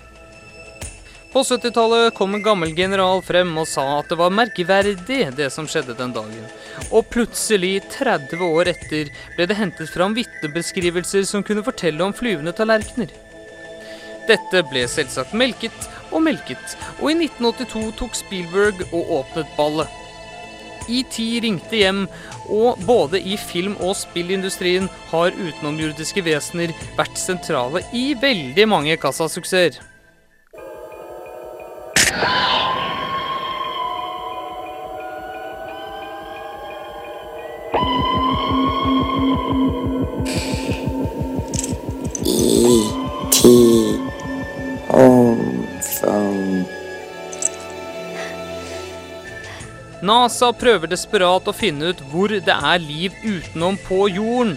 [1.35, 5.65] På 70-tallet kom en gammel general frem og sa at det var merkverdig det som
[5.67, 6.45] skjedde den dagen.
[6.95, 12.53] Og plutselig, 30 år etter, ble det hentet fram vitnebeskrivelser som kunne fortelle om flyvende
[12.55, 13.11] tallerkener.
[14.29, 19.91] Dette ble selvsagt melket og melket, og i 1982 tok Spielberg og åpnet ballet.
[20.87, 22.05] ET ringte hjem,
[22.47, 29.81] og både i film- og spillindustrien har utenomjordiske vesener vært sentrale i veldig mange kassasuksesser.
[42.25, 43.95] E.T.
[50.05, 54.53] NASA prøver desperat å finne ut hvor det er liv utenom på jorden.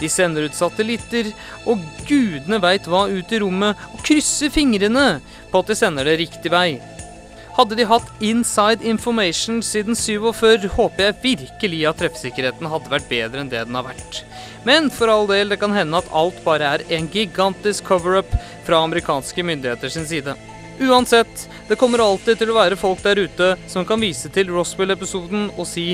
[0.00, 1.30] De sender ut satellitter,
[1.70, 5.20] og gudene veit hva ut i rommet, og krysser fingrene
[5.52, 6.80] på at de sender det riktig vei.
[7.54, 13.44] Hadde de hatt inside information siden 47, håper jeg virkelig at treffsikkerheten hadde vært bedre
[13.44, 14.24] enn det den har vært.
[14.66, 18.34] Men for all del, det kan hende at alt bare er en gigantisk cover-up
[18.66, 20.34] fra amerikanske myndigheter sin side.
[20.82, 25.52] Uansett, det kommer alltid til å være folk der ute som kan vise til Roswell-episoden
[25.54, 25.92] og si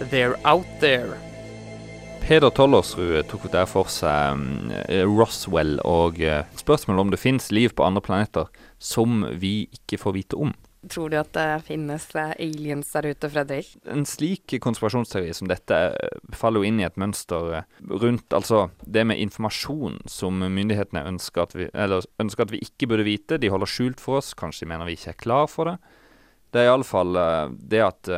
[0.00, 1.25] They're out there.
[2.22, 4.70] Peder Tollersrud tok der for seg mm,
[5.10, 8.48] Roswell og eh, spørsmålet om det fins liv på andre planeter
[8.78, 10.54] som vi ikke får vite om.
[10.88, 13.70] Tror du at det finnes eh, aliens der ute, Fredrik?
[13.90, 18.66] En slik konspirasjonsteori som dette eh, faller jo inn i et mønster eh, rundt altså
[18.84, 23.40] det med informasjon som myndighetene ønsker at, vi, eller ønsker at vi ikke burde vite.
[23.42, 25.76] De holder skjult for oss, kanskje de mener vi ikke er klar for det.
[26.54, 27.18] Det er iallfall
[27.58, 28.08] det at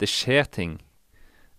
[0.00, 0.78] det skjer ting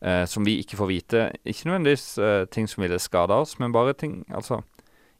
[0.06, 1.26] uh, som vi ikke får vite.
[1.46, 4.62] Ikke nødvendigvis eh, ting som ville skada oss, men bare ting Altså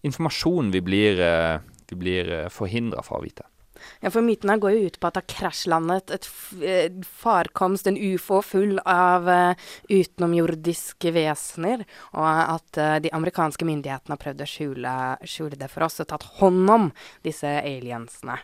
[0.06, 1.60] informasjon vi blir, eh,
[1.90, 3.48] vi blir uh, forhindra fra å vite.
[4.02, 6.28] Ja, for mytene går jo ut på at det har krasjlandet et
[7.22, 11.86] farkomst, en ufo, full av uh, utenomjordiske vesener,
[12.18, 14.94] og at uh, de amerikanske myndighetene har prøvd å skjule,
[15.30, 16.90] skjule, det for oss og tatt hånd om
[17.26, 18.40] disse aliensene.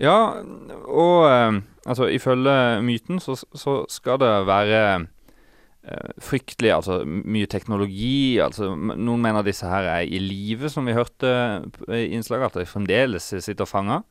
[0.00, 0.42] Ja,
[0.90, 4.84] og uh, altså ifølge myten så, så skal det være
[6.22, 8.40] fryktelig Altså mye teknologi.
[8.40, 11.30] altså Noen mener disse her er i live, som vi hørte
[11.88, 14.02] i innslaget, at de fremdeles sitter fanga.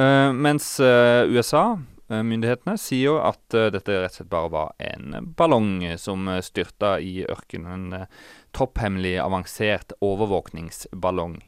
[0.00, 1.76] Uh, mens uh, USA,
[2.08, 7.22] myndighetene, sier jo at dette rett og slett bare var en ballong som styrta i
[7.24, 7.92] ørkenen.
[7.92, 8.06] En
[8.52, 11.38] topphemmelig, avansert overvåkningsballong.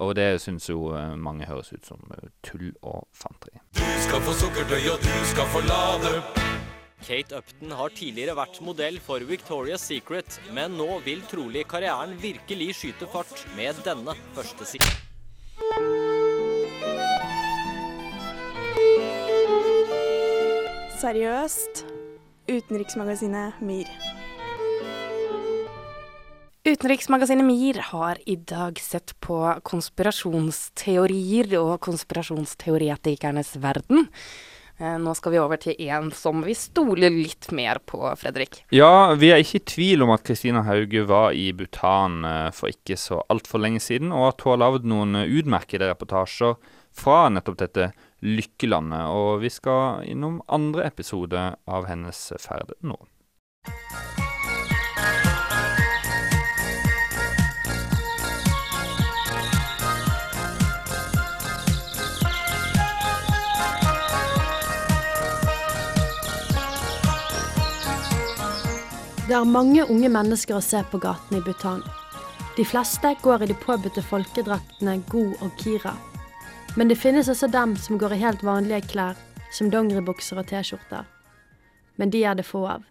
[0.00, 2.00] Og det syns jo mange høres ut som
[2.46, 3.60] tull og fanteri.
[3.76, 6.69] Du skal få sukkertøy, og du skal få lade.
[7.06, 12.74] Kate Upton har tidligere vært modell for Victoria's Secret, men nå vil trolig karrieren virkelig
[12.80, 14.98] skyte fart med denne første siden.
[21.00, 21.86] Seriøst.
[22.50, 23.88] Utenriksmagasinet MIR.
[26.66, 34.10] Utenriksmagasinet MIR har i dag sett på konspirasjonsteorier og konspirasjonsteoretikernes verden.
[34.80, 38.62] Nå skal vi over til en som vi stoler litt mer på, Fredrik.
[38.72, 42.24] Ja, vi er ikke i tvil om at Kristina Hauge var i Bhutan
[42.56, 46.56] for ikke så altfor lenge siden, og at hun har lagd noen utmerkede reportasjer
[46.96, 47.90] fra nettopp dette
[48.24, 49.12] lykkelandet.
[49.12, 52.96] Og vi skal innom andre episode av hennes ferd nå.
[69.30, 71.84] Det er mange unge mennesker å se på gatene i Bhutan.
[72.56, 75.92] De fleste går i de påbudte folkedraktene Go og Kira.
[76.74, 79.20] Men det finnes også dem som går i helt vanlige klær,
[79.54, 81.04] som dongeribukser og T-skjorter.
[81.94, 82.88] Men de er det få av.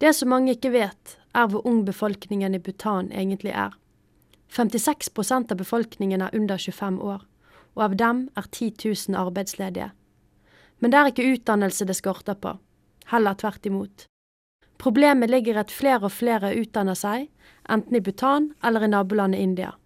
[0.00, 3.76] Det som mange ikke vet, er hvor ung befolkningen i Bhutan egentlig er.
[4.48, 7.26] 56% av befolkningen er under 25 år,
[7.76, 9.90] og av dem er 10 000 arbeidsledige.
[10.80, 12.54] Men det er ikke utdannelse det skorter på,
[13.12, 14.08] heller tvert imot.
[14.82, 17.28] Problemet ligger i at flere og flere utdanner seg,
[17.70, 19.76] enten i Bhutan eller i nabolandet India.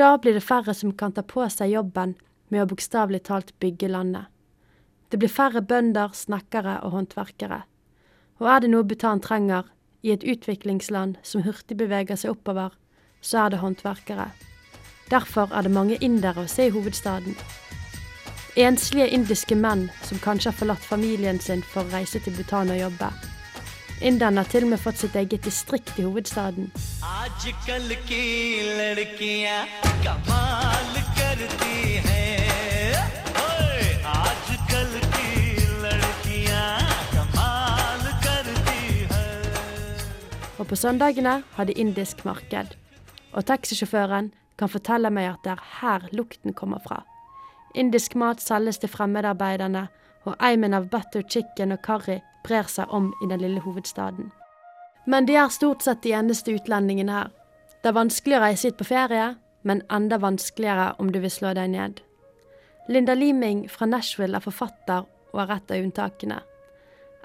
[0.00, 2.14] Da blir det færre som kan ta på seg jobben
[2.48, 4.30] med å bokstavelig talt bygge landet.
[5.12, 7.60] Det blir færre bønder, snekkere og håndverkere.
[8.40, 9.68] Og er det noe Bhutan trenger
[10.00, 12.72] i et utviklingsland som hurtig beveger seg oppover,
[13.20, 14.30] så er det håndverkere.
[15.12, 17.36] Derfor er det mange indere å se i hovedstaden.
[18.56, 22.80] Enslige indiske menn som kanskje har forlatt familien sin for å reise til Bhutan og
[22.86, 23.12] jobbe.
[24.02, 26.72] Inderen har til og med fått sitt eget distrikt i hovedstaden.
[40.58, 42.74] Og på søndagene har de indisk marked.
[43.32, 47.02] Og taxisjåføren kan fortelle meg at det er her lukten kommer fra.
[47.74, 49.88] Indisk mat selges til fremmedarbeiderne,
[50.24, 54.30] og eimen av butter chicken og curry brer seg om i den lille hovedstaden.
[55.06, 57.32] Men de er stort sett de eneste utlendingene her.
[57.82, 59.34] Det er vanskelig å reise hit på ferie,
[59.64, 62.00] men enda vanskeligere om du vil slå deg ned.
[62.88, 66.40] Linda Liming fra Nashville er forfatter og er et av unntakene.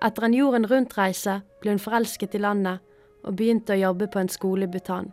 [0.03, 2.79] Etter en jorden rundt-reise ble hun forelsket i landet
[3.27, 5.11] og begynte å jobbe på en skole i Bhutan.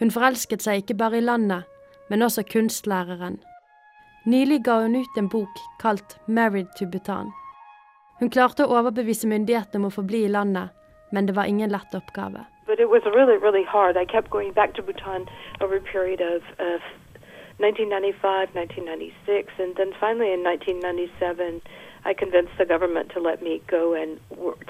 [0.00, 1.64] Hun forelsket seg ikke bare i landet,
[2.10, 3.40] men også kunstlæreren.
[4.28, 7.32] Nylig ga hun ut en bok kalt Married to Bhutan.
[8.18, 10.72] Hun klarte å overbevise myndighetene om å forbli i landet,
[11.12, 12.46] men det var ingen lett oppgave.
[12.66, 13.96] But it was really, really hard.
[13.96, 15.28] I kept going back to Bhutan
[15.60, 16.80] over a period of, of
[17.60, 21.60] 1995, 1996, and then finally in 1997,
[22.04, 24.18] I convinced the government to let me go and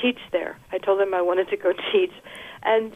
[0.02, 0.56] teach there.
[0.72, 2.12] I told them I wanted to go teach,
[2.62, 2.92] and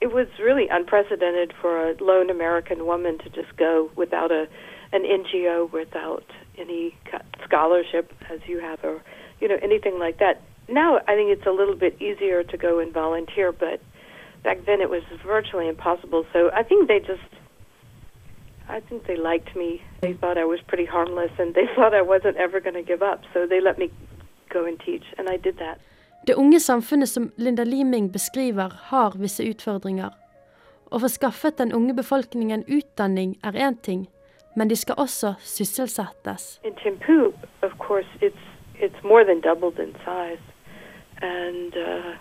[0.00, 4.46] it was really unprecedented for a lone American woman to just go without a
[4.92, 6.24] an NGO, without
[6.58, 6.96] any
[7.44, 9.00] scholarship, as you have, or
[9.40, 10.40] you know anything like that.
[10.68, 13.80] Now I think it's a little bit easier to go and volunteer, but
[14.42, 16.24] back then it was virtually impossible.
[16.32, 17.30] So I think they just,
[18.68, 19.82] I think they liked me.
[20.00, 23.02] They thought I was pretty harmless, and they thought I wasn't ever going to give
[23.02, 23.20] up.
[23.34, 23.90] So they let me
[24.48, 25.78] go and teach, and I did that.
[26.26, 30.10] Det unge samfunnet som Linda Liming beskriver, har visse utfordringer.
[30.90, 34.08] Å få skaffet den unge befolkningen utdanning er én ting,
[34.56, 36.60] men de skal også sysselsettes.
[36.64, 37.32] In Timpu,
[37.62, 38.49] of course, it's
[38.80, 40.38] it's more than doubled in size,
[41.20, 42.14] and uh,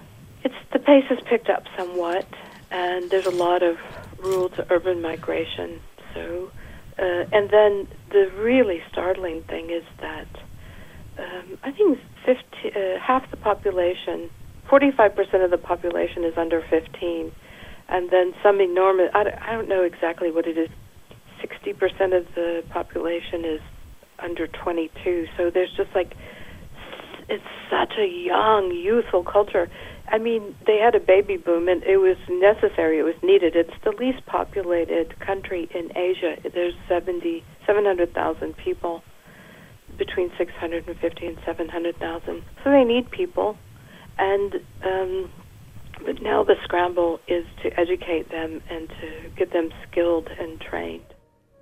[0.44, 2.28] it's the pace has picked up somewhat,
[2.72, 3.78] and there's a lot of
[4.20, 5.80] rural to urban migration.
[6.14, 6.52] So,
[6.98, 10.28] uh, and then the really startling thing is that
[11.18, 14.30] um, I think 50, uh, half the population,
[14.70, 17.32] 45% of the population is under 15,
[17.90, 20.70] and then some enormous, I don't, I don't know exactly what it is,
[21.42, 23.62] 60% of the population is
[24.20, 25.28] under 22.
[25.38, 26.14] So there's just like,
[27.30, 29.70] it's such a young, youthful culture.
[30.08, 33.00] I mean, they had a baby boom, and it was necessary.
[33.00, 33.56] It was needed.
[33.56, 36.38] It's the least populated country in Asia.
[36.54, 39.04] There's 70, 700,000 people,
[39.98, 42.44] between 650 and 700,000.
[42.64, 43.58] So they need people,
[44.18, 45.30] and um,
[46.06, 51.06] but now the scramble is to educate them and to get them skilled and trained.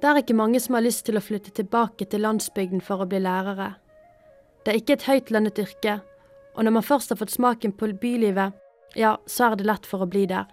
[0.01, 3.07] Det er ikke mange som har lyst til å flytte tilbake til landsbygden for å
[3.09, 3.73] bli lærere.
[4.67, 5.93] Det er ikke et høytlønnet yrke,
[6.55, 8.51] og når man først har fått smaken på bylivet,
[8.99, 10.43] ja, så er det lett for å bli der.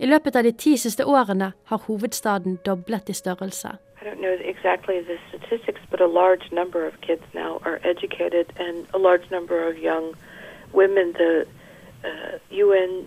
[0.00, 3.74] I løpet av de ti siste årene har hovedstaden doblet i størrelse.
[4.00, 5.04] Exactly
[10.72, 11.12] women.
[11.12, 11.46] The
[12.04, 13.06] uh, UN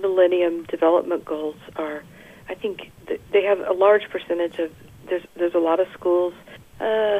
[0.00, 2.04] Millennium Development Goals are,
[2.48, 4.70] I think, th- they have a large percentage of.
[5.08, 6.34] There's there's a lot of schools.
[6.80, 7.18] Uh,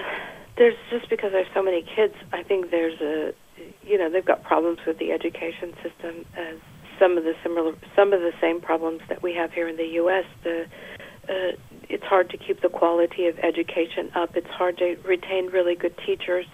[0.56, 2.14] there's just because there's so many kids.
[2.32, 3.32] I think there's a,
[3.82, 6.58] you know, they've got problems with the education system as
[6.98, 9.86] some of the similar, some of the same problems that we have here in the
[9.94, 10.24] U.S.
[10.42, 10.66] The
[11.28, 11.56] uh,
[11.88, 14.36] it's hard to keep the quality of education up.
[14.36, 16.46] It's hard to retain really good teachers.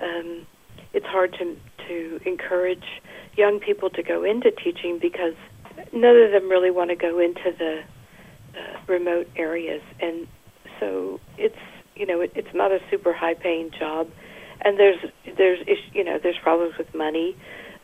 [0.00, 0.46] Um,
[0.92, 1.56] it's hard to
[1.88, 2.84] to encourage
[3.36, 5.34] young people to go into teaching because
[5.92, 7.80] none of them really want to go into the
[8.54, 10.26] uh, remote areas, and
[10.78, 11.56] so it's
[12.00, 14.08] you know it, it's not a super high paying job,
[14.64, 14.98] and there's
[15.36, 15.60] there's
[15.92, 17.36] you know there's problems with money,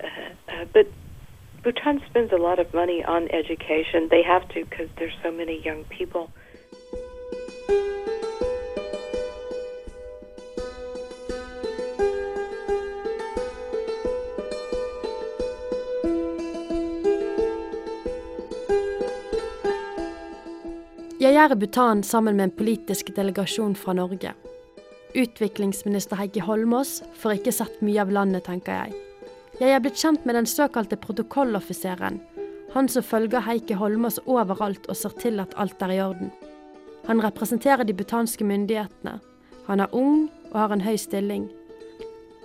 [0.02, 0.86] uh, uh, but
[1.62, 4.08] Bhutan spends a lot of money on education.
[4.10, 6.30] They have to because there's so many young people.
[21.36, 24.30] Er i Bhutan sammen med en politisk delegasjon fra Norge.
[25.12, 28.94] Utviklingsminister Heikki Holmås får ikke sett mye av landet, tenker jeg.
[29.60, 32.16] Jeg er blitt kjent med den såkalte protokolloffiseren,
[32.72, 36.30] han som følger Heikki Holmås overalt og ser til at alt er i orden.
[37.04, 39.18] Han representerer de butanske myndighetene.
[39.66, 41.50] Han er ung og har en høy stilling.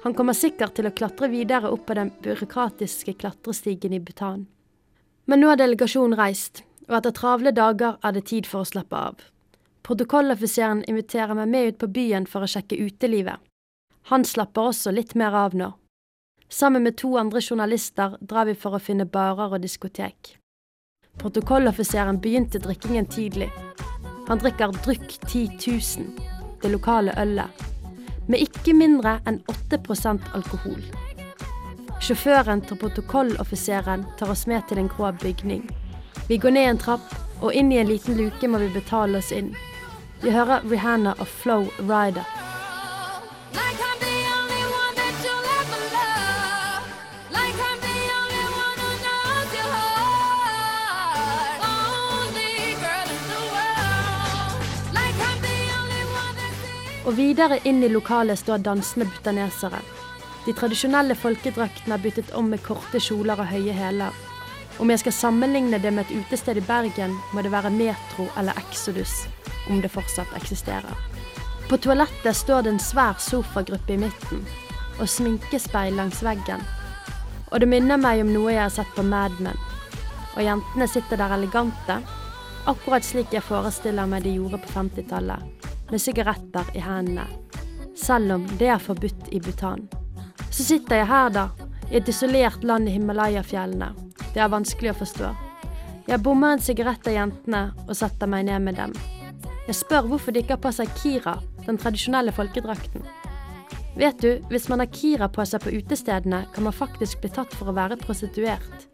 [0.04, 4.50] Han kommer sikkert til å klatre videre opp på den byråkratiske klatrestigen i Bhutan.
[5.32, 8.98] Men nå har delegasjonen reist, og etter travle dager er det tid for å slappe
[9.00, 9.22] av.
[9.88, 13.40] Protokolloffiseren inviterer meg med ut på byen for å sjekke utelivet.
[14.12, 15.72] Han slapper også litt mer av nå.
[16.52, 20.36] Sammen med to andre journalister drar vi for å finne barer og diskotek.
[21.22, 23.50] Protokolloffiseren begynte drikkingen tidlig.
[24.28, 26.28] Han drikker Drykk 10 000,
[26.62, 27.64] det lokale ølet,
[28.28, 30.84] med ikke mindre enn 8% alkohol.
[32.02, 35.66] Sjåføren til protokolloffiseren tar oss med til en grå bygning.
[36.32, 39.34] Vi går ned en trapp, og inn i en liten luke må vi betale oss
[39.36, 39.50] inn.
[40.22, 42.24] Vi hører Rihanna og Flow Rider.
[57.04, 59.84] Og videre inn i lokalet står dansende butanesere.
[60.48, 64.31] De tradisjonelle folkedraktene er byttet om med korte kjoler og høye hæler.
[64.80, 68.58] Om jeg skal sammenligne det med et utested i Bergen, må det være Metro eller
[68.58, 69.26] Exodus,
[69.70, 70.96] om det fortsatt eksisterer.
[71.70, 74.46] På toalettet står det en svær sofagruppe i midten,
[75.00, 76.64] og sminkespeil langs veggen.
[77.52, 79.60] Og det minner meg om noe jeg har sett på Mad Men.
[80.36, 82.00] Og jentene sitter der elegante,
[82.68, 87.28] akkurat slik jeg forestiller meg de gjorde på 50-tallet, med sigaretter i hendene.
[87.96, 89.84] Selv om det er forbudt i Bhutan.
[90.50, 91.50] Så sitter jeg her, da,
[91.92, 93.92] i et isolert land i Himalaya-fjellene.
[94.34, 95.32] Det er vanskelig å forstå.
[96.08, 98.94] Jeg bommer en sigarett av jentene og setter meg ned med dem.
[99.68, 101.36] Jeg spør hvorfor de ikke har på seg kira,
[101.68, 103.06] den tradisjonelle folkedrakten.
[103.96, 107.54] Vet du, hvis man har kira på seg på utestedene, kan man faktisk bli tatt
[107.56, 108.88] for å være prostituert.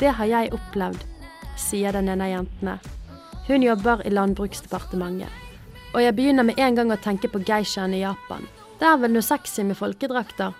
[0.00, 1.04] Det har jeg opplevd,
[1.60, 2.78] sier den ene av jentene.
[3.48, 5.28] Hun jobber i Landbruksdepartementet.
[5.94, 8.44] Og jeg begynner med en gang å tenke på geishaen i Japan.
[8.78, 10.52] Det er vel noe sexy med folkedrakter?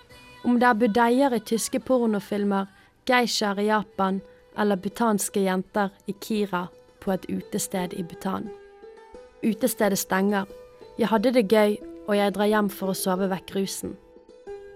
[0.45, 2.69] Om det er budeier i tyske pornofilmer,
[3.09, 4.21] geishaer i Japan
[4.59, 6.67] eller butanske jenter i Kira
[7.01, 8.49] på et utested i Butan.
[9.43, 10.47] Utestedet stenger.
[10.99, 11.77] Jeg hadde det gøy,
[12.09, 13.95] og jeg drar hjem for å sove vekk rusen.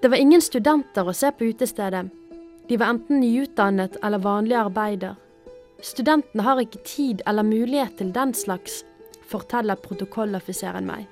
[0.02, 2.06] Det var ingen studenter å se på utestedet.
[2.68, 5.16] De var enten nyutdannet eller vanlig arbeider.
[5.82, 8.84] Studentene har ikke tid eller mulighet til den slags,
[9.26, 11.08] forteller protokolloffiseren meg.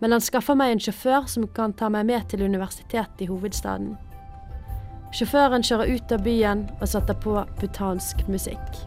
[0.00, 3.96] Men han skaffer meg en sjåfør som kan ta meg med til universitetet i hovedstaden.
[5.10, 8.80] Sjåføren kjører ut av byen og setter på butansk musikk.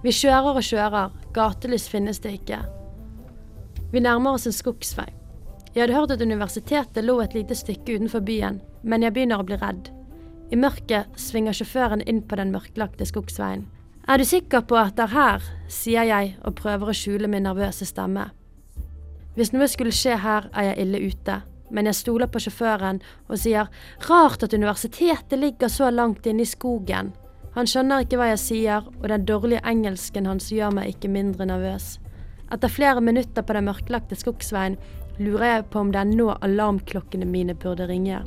[0.00, 2.62] Vi kjører og kjører, gatelys finnes det ikke.
[3.92, 5.10] Vi nærmer oss en skogsvei.
[5.74, 9.46] Jeg hadde hørt at universitetet lå et lite stykke utenfor byen, men jeg begynner å
[9.46, 9.90] bli redd.
[10.50, 13.68] I mørket svinger sjåføren inn på den mørklagte skogsveien.
[14.10, 17.44] Er du sikker på at det er her, sier jeg og prøver å skjule min
[17.46, 18.24] nervøse stemme.
[19.36, 21.36] Hvis noe skulle skje her, er jeg ille ute,
[21.70, 22.98] men jeg stoler på sjåføren
[23.28, 23.70] og sier
[24.08, 27.12] rart at universitetet ligger så langt inne i skogen.
[27.54, 31.46] Han skjønner ikke hva jeg sier, og den dårlige engelsken hans gjør meg ikke mindre
[31.46, 32.00] nervøs.
[32.50, 34.74] Etter flere minutter på den mørklagte skogsveien
[35.22, 38.24] lurer jeg på om det er nå alarmklokkene mine burde ringe.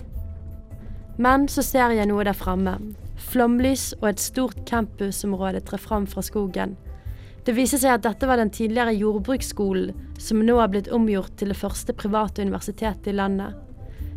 [1.18, 2.78] Men så ser jeg noe der framme.
[3.18, 6.76] Flomlys og et stort campusområde trer fram fra skogen.
[7.44, 11.52] Det viser seg at dette var den tidligere jordbruksskolen, som nå har blitt omgjort til
[11.52, 13.54] det første private universitetet i landet.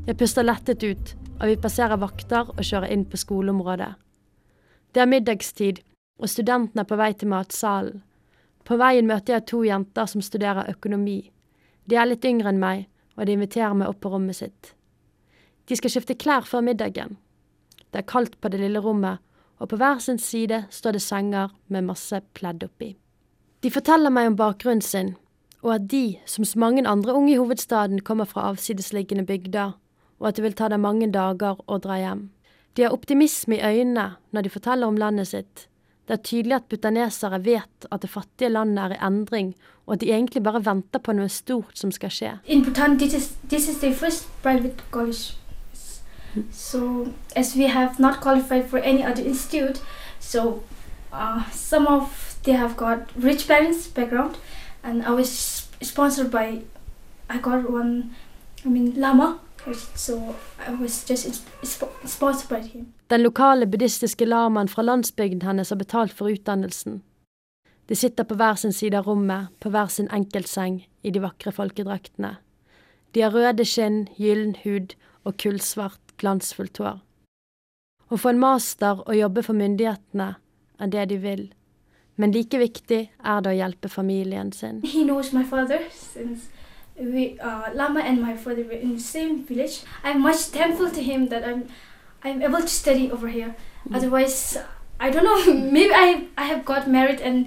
[0.06, 3.90] Jeg puster lettet ut, og vi passerer vakter og kjører inn på skoleområdet.
[4.94, 5.82] Det er middagstid,
[6.22, 7.98] og studentene er på vei til matsalen.
[8.66, 11.18] På veien møter jeg to jenter som studerer økonomi.
[11.86, 12.86] De er litt yngre enn meg,
[13.18, 14.75] og de inviterer meg opp på rommet sitt.
[15.66, 17.16] De skal skifte klær før middagen.
[17.90, 19.18] Det er kaldt på det lille rommet,
[19.58, 22.94] og på hver sin side står det senger med masse pledd oppi.
[23.64, 25.14] De forteller meg om bakgrunnen sin,
[25.64, 29.72] og at de, som så mange andre unge i hovedstaden, kommer fra avsidesliggende bygder,
[30.20, 32.28] og at det vil ta dem mange dager å dra hjem.
[32.76, 35.64] De har optimisme i øynene når de forteller om landet sitt.
[36.06, 39.54] Det er tydelig at butanesere vet at det fattige landet er i endring,
[39.86, 42.36] og at de egentlig bare venter på noe stort som skal skje.
[42.46, 45.34] Bhutan, this is, this is the first private college.
[46.50, 49.80] So, as we have not qualified for any other institute,
[50.20, 50.62] so
[51.12, 54.36] uh, some of they have got rich parents background,
[54.82, 56.62] and I was sponsored by,
[57.28, 58.10] I got one,
[58.64, 59.40] I mean, lama
[59.94, 60.34] So
[60.68, 62.86] I was just insp- by him.
[63.10, 67.02] Den lokale buddhistiske lamaen fra landsbygden hennes har betalt for utdannelsen.
[67.88, 71.52] De sitter på hver sin side av rommet, på hver sin enkeltseng, i de vakre
[71.52, 72.36] folkedraktene.
[73.14, 76.98] De har røde skinn, gyllen hud og kullsvart, glansfullt hår.
[78.10, 80.34] Å få en master og jobbe for myndighetene
[80.78, 81.46] er det de vil,
[82.16, 84.80] men like viktig er det å hjelpe familien sin.
[84.84, 86.48] He knows my father since
[86.98, 89.82] we, uh, Lama and my father were in the same village.
[90.04, 91.68] I'm much thankful to him that I'm,
[92.24, 93.54] I'm able to study over here.
[93.92, 94.58] Otherwise,
[94.98, 95.54] I don't know.
[95.72, 97.46] Maybe I, I have got married and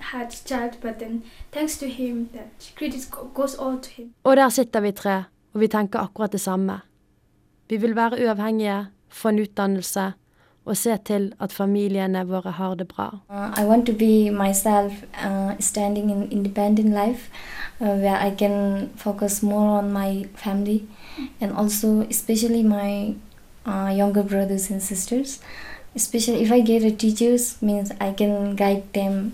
[0.00, 4.14] had child, but then thanks to him, that credit goes all to him.
[4.24, 6.80] Og der sitter vi tre, og vi tenker akkurat det samme.
[7.72, 10.12] Vi vil være uavhengige, få en utdannelse
[10.64, 13.06] og se til at familiene våre har det bra.
[13.30, 14.92] Uh, I want to be myself,
[15.24, 17.30] uh, standing in independent life,
[17.80, 20.82] uh, where I can focus more on my family,
[21.40, 23.14] and also especially my
[23.66, 25.40] uh, younger brothers and sisters.
[25.94, 29.32] Especially if I get a teachers, means I can guide them,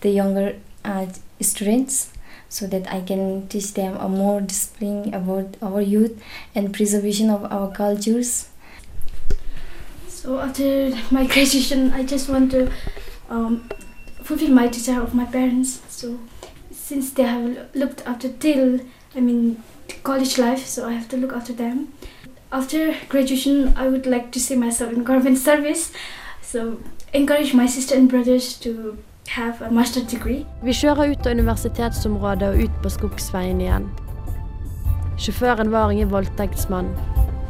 [0.00, 1.06] the younger uh,
[1.40, 2.08] students,
[2.50, 6.20] so that I can teach them a more discipline about our youth
[6.54, 8.48] and preservation of our cultures.
[10.08, 12.70] So after my graduation, I just want to
[13.30, 13.70] um,
[14.22, 15.80] fulfill my desire of my parents.
[15.88, 16.18] So
[16.72, 18.80] since they have looked after till
[19.14, 19.62] I mean
[20.02, 21.92] college life, so I have to look after them.
[22.50, 25.92] After graduation, I would like to see myself in government service.
[26.42, 26.82] So
[27.14, 28.98] encourage my sister and brothers to
[29.30, 30.42] have a master degree.
[30.66, 33.86] Vi kjører ut av universitetsområdet og ut på skogsveien igjen.
[35.20, 36.90] Sjåføren var ingen voldtektsmann,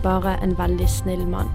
[0.04, 1.48] bare en veldig snill mann.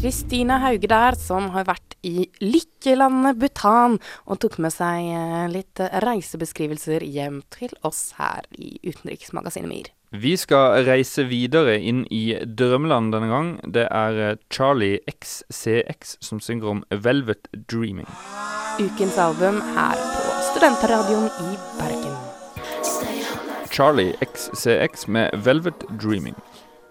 [0.00, 5.82] Kristina Hauge der, som har vært i lykkelandet Bhutan og tok med seg eh, litt
[6.04, 9.90] reisebeskrivelser hjem til oss her i Utenriksmagasinet MIR.
[10.10, 13.50] Vi skal reise videre inn i drømmeland denne gang.
[13.62, 18.08] Det er eh, Charlie XCX som synger om Velvet Dreaming.
[18.80, 22.18] Ukens album her på Studentradioen i Bergen.
[23.70, 26.34] Charlie XCX med Velvet Dreaming.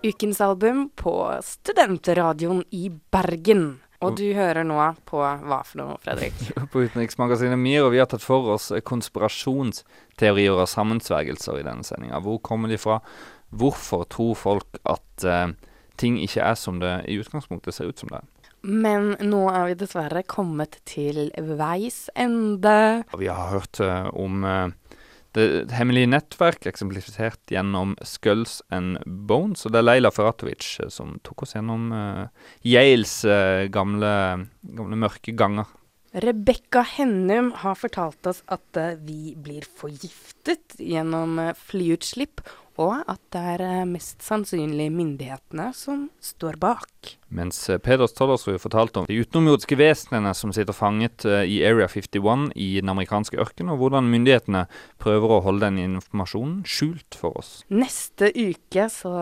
[0.04, 3.82] Ukens album på Studentradioen i Bergen.
[4.00, 4.80] Og du hører nå
[5.10, 6.36] på hva for noe, Fredrik?
[6.72, 12.22] På Utenriksmagasinet MIR, og vi har tatt for oss konspirasjonsteorier og sammensvergelser i denne sendinga.
[12.24, 13.02] Hvor kommer de fra?
[13.50, 15.52] Hvorfor tror folk at uh,
[16.00, 18.28] ting ikke er som det i utgangspunktet ser ut som det er?
[18.60, 21.30] Men nå er vi dessverre kommet til
[21.60, 23.04] veis ende.
[23.20, 24.89] Vi har hørt uh, om eh,
[25.38, 29.66] det hemmelige nettverk eksemplifisert gjennom Skulls and Bones.
[29.66, 34.14] Og det er Leila Ferratovic eh, som tok oss gjennom uh, Yales uh, gamle,
[34.64, 35.70] gamle mørke ganger.
[36.10, 41.38] Rebekka Hennum har fortalt oss at uh, vi blir forgiftet gjennom
[41.70, 42.42] flyutslipp,
[42.80, 47.16] og at det er eh, mest sannsynlig myndighetene som står bak.
[47.30, 52.50] Mens Peders Tollersrud fortalte om de utenomjordiske vesenene som sitter fanget eh, i Area 51
[52.56, 54.66] i den amerikanske ørkenen, og hvordan myndighetene
[55.02, 57.52] prøver å holde den informasjonen skjult for oss.
[57.70, 59.14] Neste uke så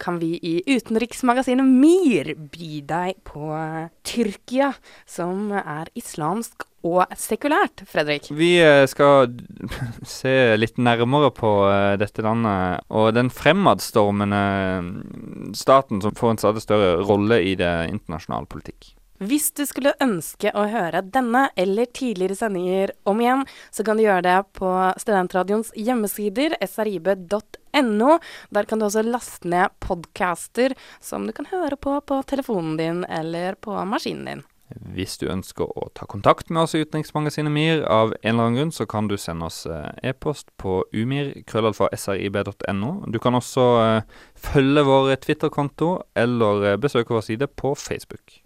[0.00, 4.74] kan vi i utenriksmagasinet MIR by deg på eh, Tyrkia,
[5.08, 8.30] som er islamsk og sekulært, Fredrik.
[8.34, 9.32] Vi eh, skal
[10.16, 14.44] se litt nærmere på eh, dette landet og den fremadstormende
[14.86, 18.96] mm, staten som får en stadig større rolle i det internasjonale politikk.
[19.16, 24.04] Hvis du skulle ønske å høre denne eller tidligere sendinger om igjen, så kan du
[24.04, 28.18] gjøre det på Studentradioens hjemmesider, srib.no.
[28.52, 33.02] Der kan du også laste ned podcaster som du kan høre på på telefonen din
[33.08, 34.44] eller på maskinen din.
[34.66, 38.56] Hvis du ønsker å ta kontakt med oss i Utenriksmagasinet MIR av en eller annen
[38.58, 42.90] grunn, så kan du sende oss eh, e-post på umir.krøllalfa.srib.no.
[43.06, 44.16] Du kan også eh,
[44.48, 48.40] følge vår Twitter-konto eller eh, besøke vår side på Facebook.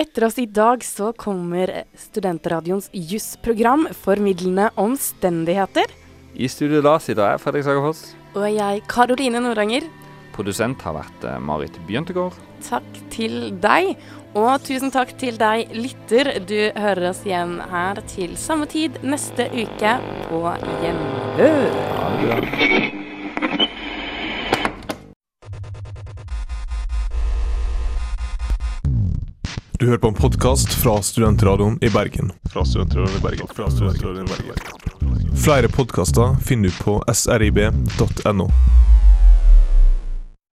[0.00, 5.92] Etter oss i dag så kommer Studentradioens jusprogram, Formidlende omstendigheter.
[6.32, 8.06] I studio da sitter jeg, Fredrik Sagerfoss.
[8.32, 9.84] Og jeg, Karoline Nordanger.
[10.32, 12.40] Produsent har vært Marit Bjøntegård.
[12.64, 13.98] Takk til deg.
[14.32, 16.30] Og tusen takk til deg, lytter.
[16.48, 19.92] Du hører oss igjen her til samme tid neste uke
[20.30, 20.40] på
[20.80, 21.68] gjenhør.
[29.76, 32.32] Du hører på en podkast fra Studentradioen i Bergen.
[32.54, 33.48] Fra Studentradioen i Bergen.
[33.52, 35.36] Fra Studentradioen i Bergen.
[35.42, 38.48] Flere podkaster finner du på srib.no.